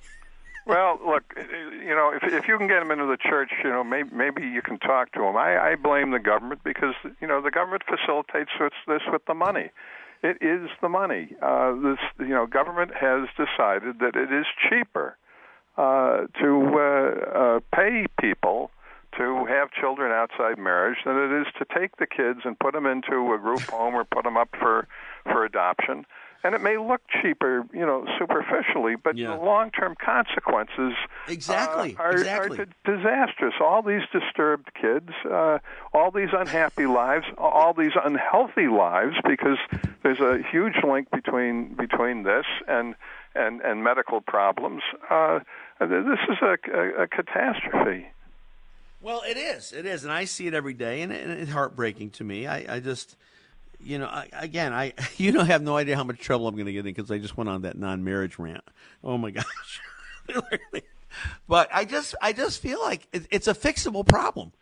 Well, 0.66 1.00
look, 1.06 1.24
you 1.38 1.94
know, 1.94 2.12
if 2.16 2.24
if 2.24 2.48
you 2.48 2.58
can 2.58 2.68
get 2.68 2.80
them 2.80 2.90
into 2.90 3.06
the 3.06 3.18
church, 3.18 3.52
you 3.64 3.70
know, 3.70 3.84
maybe 3.84 4.10
maybe 4.12 4.42
you 4.42 4.64
can 4.64 4.80
talk 4.80 5.12
to 5.12 5.20
them. 5.20 5.38
I, 5.38 5.74
I 5.74 5.76
blame 5.76 6.10
the 6.10 6.20
government 6.20 6.62
because 6.64 6.96
you 7.22 7.28
know 7.28 7.40
the 7.42 7.52
government 7.52 7.84
facilitates 7.88 8.50
this, 8.88 9.02
with 9.12 9.26
the 9.28 9.36
money. 9.36 9.70
It 10.24 10.38
is 10.42 10.70
the 10.82 10.90
money. 10.90 11.36
Uh, 11.40 11.74
this 11.74 12.00
you 12.20 12.34
know, 12.34 12.48
government 12.48 12.92
has 13.00 13.28
decided 13.38 14.00
that 14.00 14.16
it 14.16 14.34
is 14.34 14.46
cheaper 14.68 15.18
uh, 15.78 16.26
to 16.42 16.72
uh, 16.74 17.38
uh, 17.38 17.60
pay 17.72 18.06
people 18.20 18.72
to 19.18 19.46
have 19.46 19.72
children 19.72 20.12
outside 20.12 20.58
marriage 20.58 20.98
than 21.06 21.18
it 21.18 21.42
is 21.42 21.48
to 21.60 21.66
take 21.78 21.98
the 21.98 22.08
kids 22.08 22.42
and 22.44 22.58
put 22.60 22.74
them 22.74 22.86
into 22.86 23.34
a 23.34 23.38
group 23.38 23.62
home 23.62 23.96
or 23.96 24.04
put 24.04 24.24
them 24.24 24.38
up 24.38 24.50
for 24.60 24.88
for 25.24 25.46
adoption. 25.46 26.06
And 26.44 26.54
it 26.54 26.62
may 26.62 26.78
look 26.78 27.02
cheaper, 27.24 27.66
you 27.74 27.84
know, 27.88 28.06
superficially, 28.20 28.96
but 28.96 29.18
Yeah. 29.18 29.30
the 29.30 29.38
long-term 29.44 29.96
consequences 29.96 30.94
Exactly, 31.28 31.96
uh, 31.98 32.04
are, 32.04 32.12
exactly. 32.12 32.60
are 32.60 32.68
disastrous. 32.86 33.56
All 33.60 33.82
these 33.82 34.04
disturbed 34.14 34.72
kids, 34.76 35.10
uh, 35.28 35.58
all 35.92 36.12
these 36.12 36.30
unhappy 36.34 36.86
lives, 36.86 37.26
all 37.40 37.74
these 37.74 37.94
unhealthy 37.96 38.68
lives, 38.68 39.16
because 39.26 39.58
there's 40.04 40.20
a 40.20 40.44
huge 40.52 40.76
link 40.84 41.10
between 41.10 41.74
between 41.74 42.22
this 42.22 42.46
and 42.68 42.94
and, 43.34 43.62
and 43.62 43.84
medical 43.84 44.22
problems. 44.22 44.84
Uh, 45.10 45.40
this 45.80 46.20
is 46.30 46.38
a, 46.44 46.58
a, 46.72 47.04
a 47.04 47.08
catastrophe. 47.08 48.08
Well, 49.06 49.22
it 49.22 49.38
is. 49.38 49.72
It 49.72 49.86
is, 49.86 50.04
and 50.04 50.12
I 50.12 50.26
see 50.26 50.48
it 50.48 50.56
every 50.56 50.74
day, 50.74 51.04
and, 51.04 51.12
and 51.12 51.32
it's 51.34 51.52
heartbreaking 51.52 52.10
to 52.14 52.24
me. 52.24 52.48
I, 52.48 52.78
I 52.78 52.80
just, 52.80 53.16
you 53.80 54.00
know, 54.00 54.08
I, 54.08 54.28
again, 54.34 54.74
I 54.74 54.94
you 55.18 55.32
don't 55.32 55.46
have 55.46 55.62
no 55.62 55.78
idea 55.78 55.96
how 55.96 56.04
much 56.04 56.18
trouble 56.18 56.48
I'm 56.48 56.56
going 56.56 56.66
to 56.66 56.74
get 56.74 56.80
in 56.80 56.86
because 56.86 57.12
I 57.12 57.20
just 57.20 57.38
went 57.38 57.48
on 57.48 57.62
that 57.62 57.78
non-marriage 57.78 58.40
rant. 58.40 58.64
Oh 59.04 59.20
my 59.20 59.30
gosh! 59.40 59.80
but 61.48 61.70
I 61.72 61.86
just, 61.86 62.16
I 62.20 62.34
just 62.34 62.60
feel 62.64 62.82
like 62.82 63.08
it, 63.14 63.28
it's 63.30 63.48
a 63.48 63.54
fixable 63.54 64.08
problem. 64.08 64.54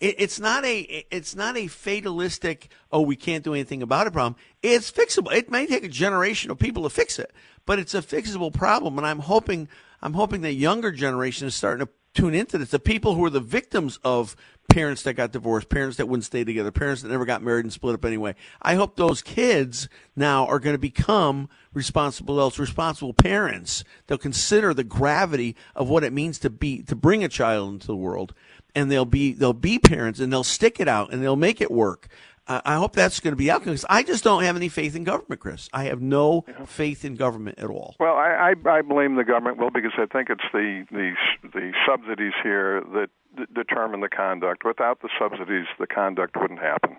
It, 0.00 0.16
it's 0.18 0.40
not 0.40 0.64
a, 0.64 0.80
it's 1.12 1.36
not 1.36 1.56
a 1.56 1.68
fatalistic. 1.68 2.72
Oh, 2.90 3.02
we 3.02 3.14
can't 3.14 3.44
do 3.44 3.54
anything 3.54 3.82
about 3.82 4.08
it 4.08 4.12
problem. 4.12 4.34
It's 4.64 4.90
fixable. 4.90 5.32
It 5.32 5.48
may 5.48 5.64
take 5.64 5.84
a 5.84 5.88
generation 5.88 6.50
of 6.50 6.58
people 6.58 6.82
to 6.82 6.90
fix 6.90 7.20
it, 7.20 7.30
but 7.66 7.78
it's 7.78 7.94
a 7.94 8.02
fixable 8.02 8.52
problem, 8.52 8.98
and 8.98 9.06
I'm 9.06 9.20
hoping, 9.20 9.68
I'm 10.02 10.14
hoping 10.14 10.40
that 10.40 10.54
younger 10.54 10.90
generation 10.90 11.46
is 11.46 11.54
starting 11.54 11.86
to 11.86 11.92
tune 12.16 12.34
into 12.34 12.58
this. 12.58 12.70
The 12.70 12.78
people 12.78 13.14
who 13.14 13.24
are 13.24 13.30
the 13.30 13.40
victims 13.40 13.98
of 14.02 14.34
parents 14.68 15.02
that 15.04 15.14
got 15.14 15.32
divorced, 15.32 15.68
parents 15.68 15.96
that 15.96 16.06
wouldn't 16.06 16.24
stay 16.24 16.44
together, 16.44 16.70
parents 16.70 17.02
that 17.02 17.08
never 17.08 17.24
got 17.24 17.42
married 17.42 17.64
and 17.64 17.72
split 17.72 17.94
up 17.94 18.04
anyway. 18.04 18.34
I 18.60 18.74
hope 18.74 18.96
those 18.96 19.22
kids 19.22 19.88
now 20.16 20.46
are 20.46 20.58
going 20.58 20.74
to 20.74 20.78
become 20.78 21.48
responsible 21.72 22.38
adults, 22.38 22.58
responsible 22.58 23.14
parents. 23.14 23.84
They'll 24.06 24.18
consider 24.18 24.74
the 24.74 24.84
gravity 24.84 25.56
of 25.74 25.88
what 25.88 26.04
it 26.04 26.12
means 26.12 26.38
to 26.40 26.50
be 26.50 26.82
to 26.82 26.96
bring 26.96 27.22
a 27.22 27.28
child 27.28 27.72
into 27.72 27.86
the 27.86 27.96
world, 27.96 28.34
and 28.74 28.90
they'll 28.90 29.04
be 29.04 29.32
they'll 29.32 29.52
be 29.52 29.78
parents 29.78 30.20
and 30.20 30.32
they'll 30.32 30.44
stick 30.44 30.80
it 30.80 30.88
out 30.88 31.12
and 31.12 31.22
they'll 31.22 31.36
make 31.36 31.60
it 31.60 31.70
work. 31.70 32.08
I 32.48 32.76
hope 32.76 32.92
that's 32.92 33.18
going 33.20 33.32
to 33.32 33.36
be 33.36 33.50
outcome 33.50 33.72
because 33.72 33.84
I 33.90 34.02
just 34.02 34.22
don't 34.22 34.44
have 34.44 34.56
any 34.56 34.68
faith 34.68 34.94
in 34.94 35.04
government, 35.04 35.40
Chris. 35.40 35.68
I 35.72 35.84
have 35.84 36.00
no 36.00 36.44
faith 36.66 37.04
in 37.04 37.16
government 37.16 37.58
at 37.58 37.68
all. 37.68 37.96
Well, 37.98 38.14
I, 38.14 38.54
I, 38.66 38.70
I 38.70 38.82
blame 38.82 39.16
the 39.16 39.24
government. 39.24 39.58
Well, 39.58 39.70
because 39.70 39.92
I 39.98 40.06
think 40.06 40.30
it's 40.30 40.44
the 40.52 40.86
the 40.90 41.14
the 41.52 41.72
subsidies 41.86 42.34
here 42.42 42.82
that 42.94 43.08
d- 43.36 43.44
determine 43.52 44.00
the 44.00 44.08
conduct. 44.08 44.64
Without 44.64 45.02
the 45.02 45.08
subsidies, 45.18 45.66
the 45.78 45.86
conduct 45.86 46.36
wouldn't 46.36 46.60
happen. 46.60 46.96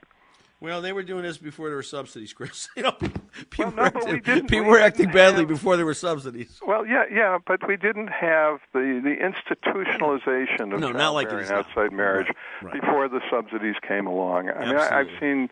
Well, 0.59 0.81
they 0.81 0.91
were 0.91 1.03
doing 1.03 1.21
this 1.21 1.37
before 1.37 1.67
there 1.67 1.75
were 1.75 1.83
subsidies, 1.83 2.33
Chris. 2.33 2.67
You 2.75 2.83
know, 2.83 2.91
people, 2.93 3.21
people, 3.51 3.71
no, 3.73 3.83
were, 3.83 3.91
we 3.93 3.97
acting, 3.99 4.21
didn't- 4.21 4.49
people 4.49 4.65
we 4.65 4.71
were 4.71 4.79
acting 4.79 5.11
badly 5.11 5.41
have- 5.41 5.47
before 5.49 5.77
there 5.77 5.85
were 5.85 5.93
subsidies. 5.93 6.59
Well, 6.65 6.85
yeah, 6.85 7.03
yeah, 7.11 7.37
but 7.45 7.67
we 7.67 7.77
didn't 7.77 8.07
have 8.07 8.59
the 8.73 8.99
the 9.03 9.15
institutionalization 9.29 10.73
of 10.73 10.79
No, 10.79 10.91
not 10.91 11.11
like 11.13 11.27
it 11.31 11.39
is 11.39 11.49
now. 11.49 11.59
outside 11.59 11.91
marriage 11.91 12.27
Right, 12.61 12.71
right. 12.73 12.81
before 12.81 13.07
the 13.09 13.21
subsidies 13.29 13.75
came 13.87 14.07
along. 14.07 14.49
I 14.49 14.65
mean, 14.65 14.75
I, 14.77 14.99
I've 14.99 15.09
seen 15.19 15.49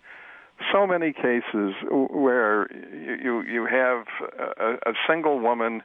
so 0.72 0.88
many 0.88 1.14
cases 1.14 1.74
where 1.92 2.68
you 2.94 3.16
you, 3.24 3.42
you 3.42 3.66
have 3.66 4.06
a, 4.58 4.74
a 4.90 4.94
single 5.08 5.40
woman 5.40 5.84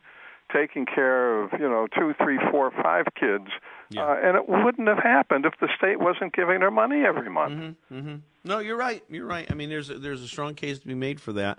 taking 0.53 0.85
care 0.87 1.43
of 1.43 1.53
you 1.61 1.69
know 1.69 1.87
two, 1.97 2.15
three, 2.23 2.39
four, 2.51 2.71
five 2.83 3.07
kids, 3.19 3.49
Yeah. 3.91 4.05
uh, 4.05 4.17
and 4.23 4.37
it 4.37 4.49
wouldn't 4.49 4.89
have 4.89 4.99
happened 4.99 5.45
if 5.47 5.55
the 5.61 5.69
state 5.77 6.01
wasn't 6.01 6.33
giving 6.35 6.61
her 6.63 6.71
money 6.71 7.03
every 7.07 7.31
month. 7.31 7.77
Mm-hmm. 7.93 8.15
No, 8.45 8.59
you're 8.59 8.77
right. 8.77 9.03
You're 9.09 9.27
right. 9.27 9.47
I 9.51 9.55
mean, 9.55 9.69
there's 9.69 9.91
a, 9.91 9.99
there's 9.99 10.23
a 10.23 10.29
strong 10.29 10.55
case 10.55 10.79
to 10.81 10.87
be 10.87 10.95
made 10.95 11.21
for 11.21 11.33
that. 11.35 11.59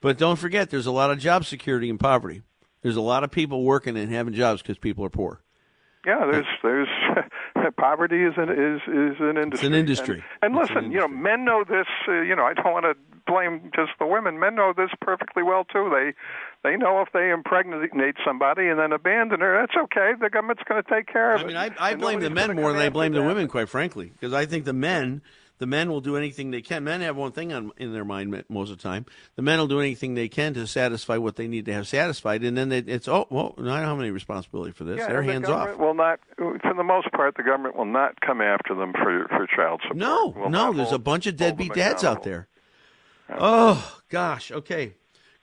But 0.00 0.18
don't 0.18 0.36
forget, 0.36 0.70
there's 0.70 0.86
a 0.86 0.92
lot 0.92 1.10
of 1.10 1.18
job 1.18 1.44
security 1.44 1.88
in 1.88 1.98
poverty. 1.98 2.42
There's 2.82 2.96
a 2.96 3.00
lot 3.00 3.24
of 3.24 3.30
people 3.30 3.64
working 3.64 3.96
and 3.96 4.12
having 4.12 4.34
jobs 4.34 4.62
because 4.62 4.78
people 4.78 5.04
are 5.04 5.10
poor. 5.10 5.40
Yeah, 6.06 6.26
there's 6.30 6.46
there's 6.62 6.88
poverty 7.76 8.22
is 8.22 8.34
an 8.36 8.48
is 8.48 8.80
is 8.86 9.16
an 9.20 9.36
industry. 9.36 9.52
It's 9.52 9.62
an 9.64 9.74
industry. 9.74 10.24
And, 10.40 10.54
and 10.54 10.62
It's 10.62 10.70
an 10.70 10.76
listen, 10.76 10.92
you 10.92 11.00
know, 11.00 11.08
men 11.08 11.44
know 11.44 11.64
this. 11.68 11.86
Uh, 12.06 12.20
you 12.20 12.36
know, 12.36 12.44
I 12.44 12.54
don't 12.54 12.72
want 12.72 12.84
to 12.84 12.94
blame 13.26 13.70
just 13.74 13.90
the 13.98 14.06
women. 14.06 14.38
Men 14.38 14.54
know 14.54 14.72
this 14.74 14.90
perfectly 15.00 15.42
well 15.42 15.64
too. 15.64 15.90
They 15.92 16.68
they 16.68 16.76
know 16.76 17.02
if 17.02 17.08
they 17.12 17.30
impregnate 17.30 18.14
somebody 18.24 18.68
and 18.68 18.78
then 18.78 18.92
abandon 18.92 19.40
her, 19.40 19.60
that's 19.60 19.76
okay. 19.84 20.12
The 20.18 20.30
government's 20.30 20.62
going 20.68 20.82
to 20.82 20.88
take 20.88 21.08
care 21.08 21.34
of 21.34 21.40
it. 21.40 21.44
I 21.44 21.46
mean, 21.46 21.56
I, 21.56 21.70
I 21.78 21.94
blame 21.96 22.20
the 22.20 22.30
men 22.30 22.54
more 22.54 22.72
than 22.72 22.80
I 22.80 22.88
blame 22.90 23.12
the 23.12 23.22
women, 23.22 23.48
quite 23.48 23.68
frankly, 23.68 24.06
because 24.12 24.32
I 24.32 24.46
think 24.46 24.64
the 24.64 24.72
men, 24.72 25.20
the 25.58 25.66
men 25.66 25.90
will 25.90 26.00
do 26.00 26.16
anything 26.16 26.50
they 26.50 26.62
can. 26.62 26.84
Men 26.84 27.00
have 27.00 27.16
one 27.16 27.32
thing 27.32 27.52
on 27.52 27.72
in 27.76 27.92
their 27.92 28.04
mind 28.04 28.44
most 28.48 28.70
of 28.70 28.78
the 28.78 28.82
time. 28.82 29.06
The 29.36 29.42
men 29.42 29.58
will 29.58 29.66
do 29.66 29.80
anything 29.80 30.14
they 30.14 30.28
can 30.28 30.54
to 30.54 30.66
satisfy 30.66 31.16
what 31.16 31.36
they 31.36 31.48
need 31.48 31.66
to 31.66 31.72
have 31.72 31.86
satisfied, 31.86 32.42
and 32.44 32.56
then 32.56 32.68
they, 32.68 32.78
it's 32.78 33.08
oh 33.08 33.26
well, 33.30 33.54
I 33.58 33.62
don't 33.62 33.84
have 33.84 34.00
any 34.00 34.10
responsibility 34.10 34.72
for 34.72 34.84
this. 34.84 34.98
Yeah, 34.98 35.08
They're 35.08 35.24
the 35.24 35.32
hands 35.32 35.48
off. 35.48 35.76
Will 35.78 35.94
not, 35.94 36.20
for 36.36 36.74
the 36.76 36.84
most 36.84 37.10
part, 37.12 37.36
the 37.36 37.42
government 37.42 37.76
will 37.76 37.84
not 37.84 38.20
come 38.20 38.40
after 38.40 38.74
them 38.74 38.92
for 38.92 39.26
for 39.28 39.46
child 39.54 39.80
support. 39.82 39.98
No, 39.98 40.34
Will 40.36 40.50
no, 40.50 40.72
there's 40.72 40.92
a 40.92 40.98
bunch 40.98 41.26
of 41.26 41.36
deadbeat 41.36 41.74
dads 41.74 42.04
out 42.04 42.22
there. 42.22 42.48
Oh 43.30 44.00
gosh, 44.08 44.50
okay, 44.50 44.94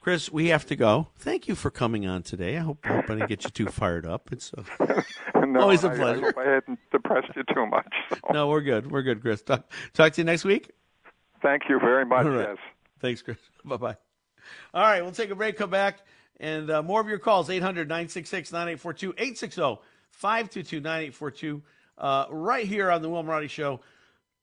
Chris, 0.06 0.30
we 0.30 0.50
have 0.50 0.64
to 0.66 0.76
go. 0.76 1.08
Thank 1.18 1.48
you 1.48 1.56
for 1.56 1.68
coming 1.68 2.06
on 2.06 2.22
today. 2.22 2.56
I 2.56 2.60
hope, 2.60 2.78
I 2.84 2.94
hope 2.94 3.10
I 3.10 3.14
didn't 3.16 3.28
get 3.28 3.42
you 3.42 3.50
too 3.50 3.66
fired 3.66 4.06
up. 4.06 4.28
It's 4.30 4.52
uh, 4.54 5.02
no, 5.44 5.62
Always 5.62 5.82
a 5.82 5.90
pleasure. 5.90 6.22
I 6.22 6.26
hope 6.26 6.38
I 6.38 6.48
hadn't 6.48 6.78
depressed 6.92 7.32
you 7.34 7.42
too 7.52 7.66
much. 7.66 7.92
So. 8.10 8.18
no, 8.32 8.46
we're 8.46 8.60
good. 8.60 8.88
We're 8.88 9.02
good, 9.02 9.20
Chris. 9.20 9.42
Talk, 9.42 9.68
talk 9.94 10.12
to 10.12 10.20
you 10.20 10.24
next 10.24 10.44
week. 10.44 10.70
Thank 11.42 11.62
you 11.68 11.80
very 11.80 12.06
much. 12.06 12.24
Right. 12.24 12.50
Yes. 12.50 12.58
Thanks, 13.00 13.20
Chris. 13.20 13.36
Bye 13.64 13.78
bye. 13.78 13.96
All 14.72 14.82
right, 14.82 15.02
we'll 15.02 15.10
take 15.10 15.30
a 15.30 15.34
break, 15.34 15.56
come 15.56 15.70
back, 15.70 16.06
and 16.38 16.70
uh, 16.70 16.84
more 16.84 17.00
of 17.00 17.08
your 17.08 17.18
calls 17.18 17.50
800 17.50 17.88
966 17.88 18.52
9842 18.52 19.10
860 19.10 19.60
522 20.12 20.76
9842 20.82 21.62
uh, 21.98 22.26
right 22.30 22.64
here 22.64 22.92
on 22.92 23.02
the 23.02 23.08
Will 23.08 23.24
Marotti 23.24 23.50
Show, 23.50 23.80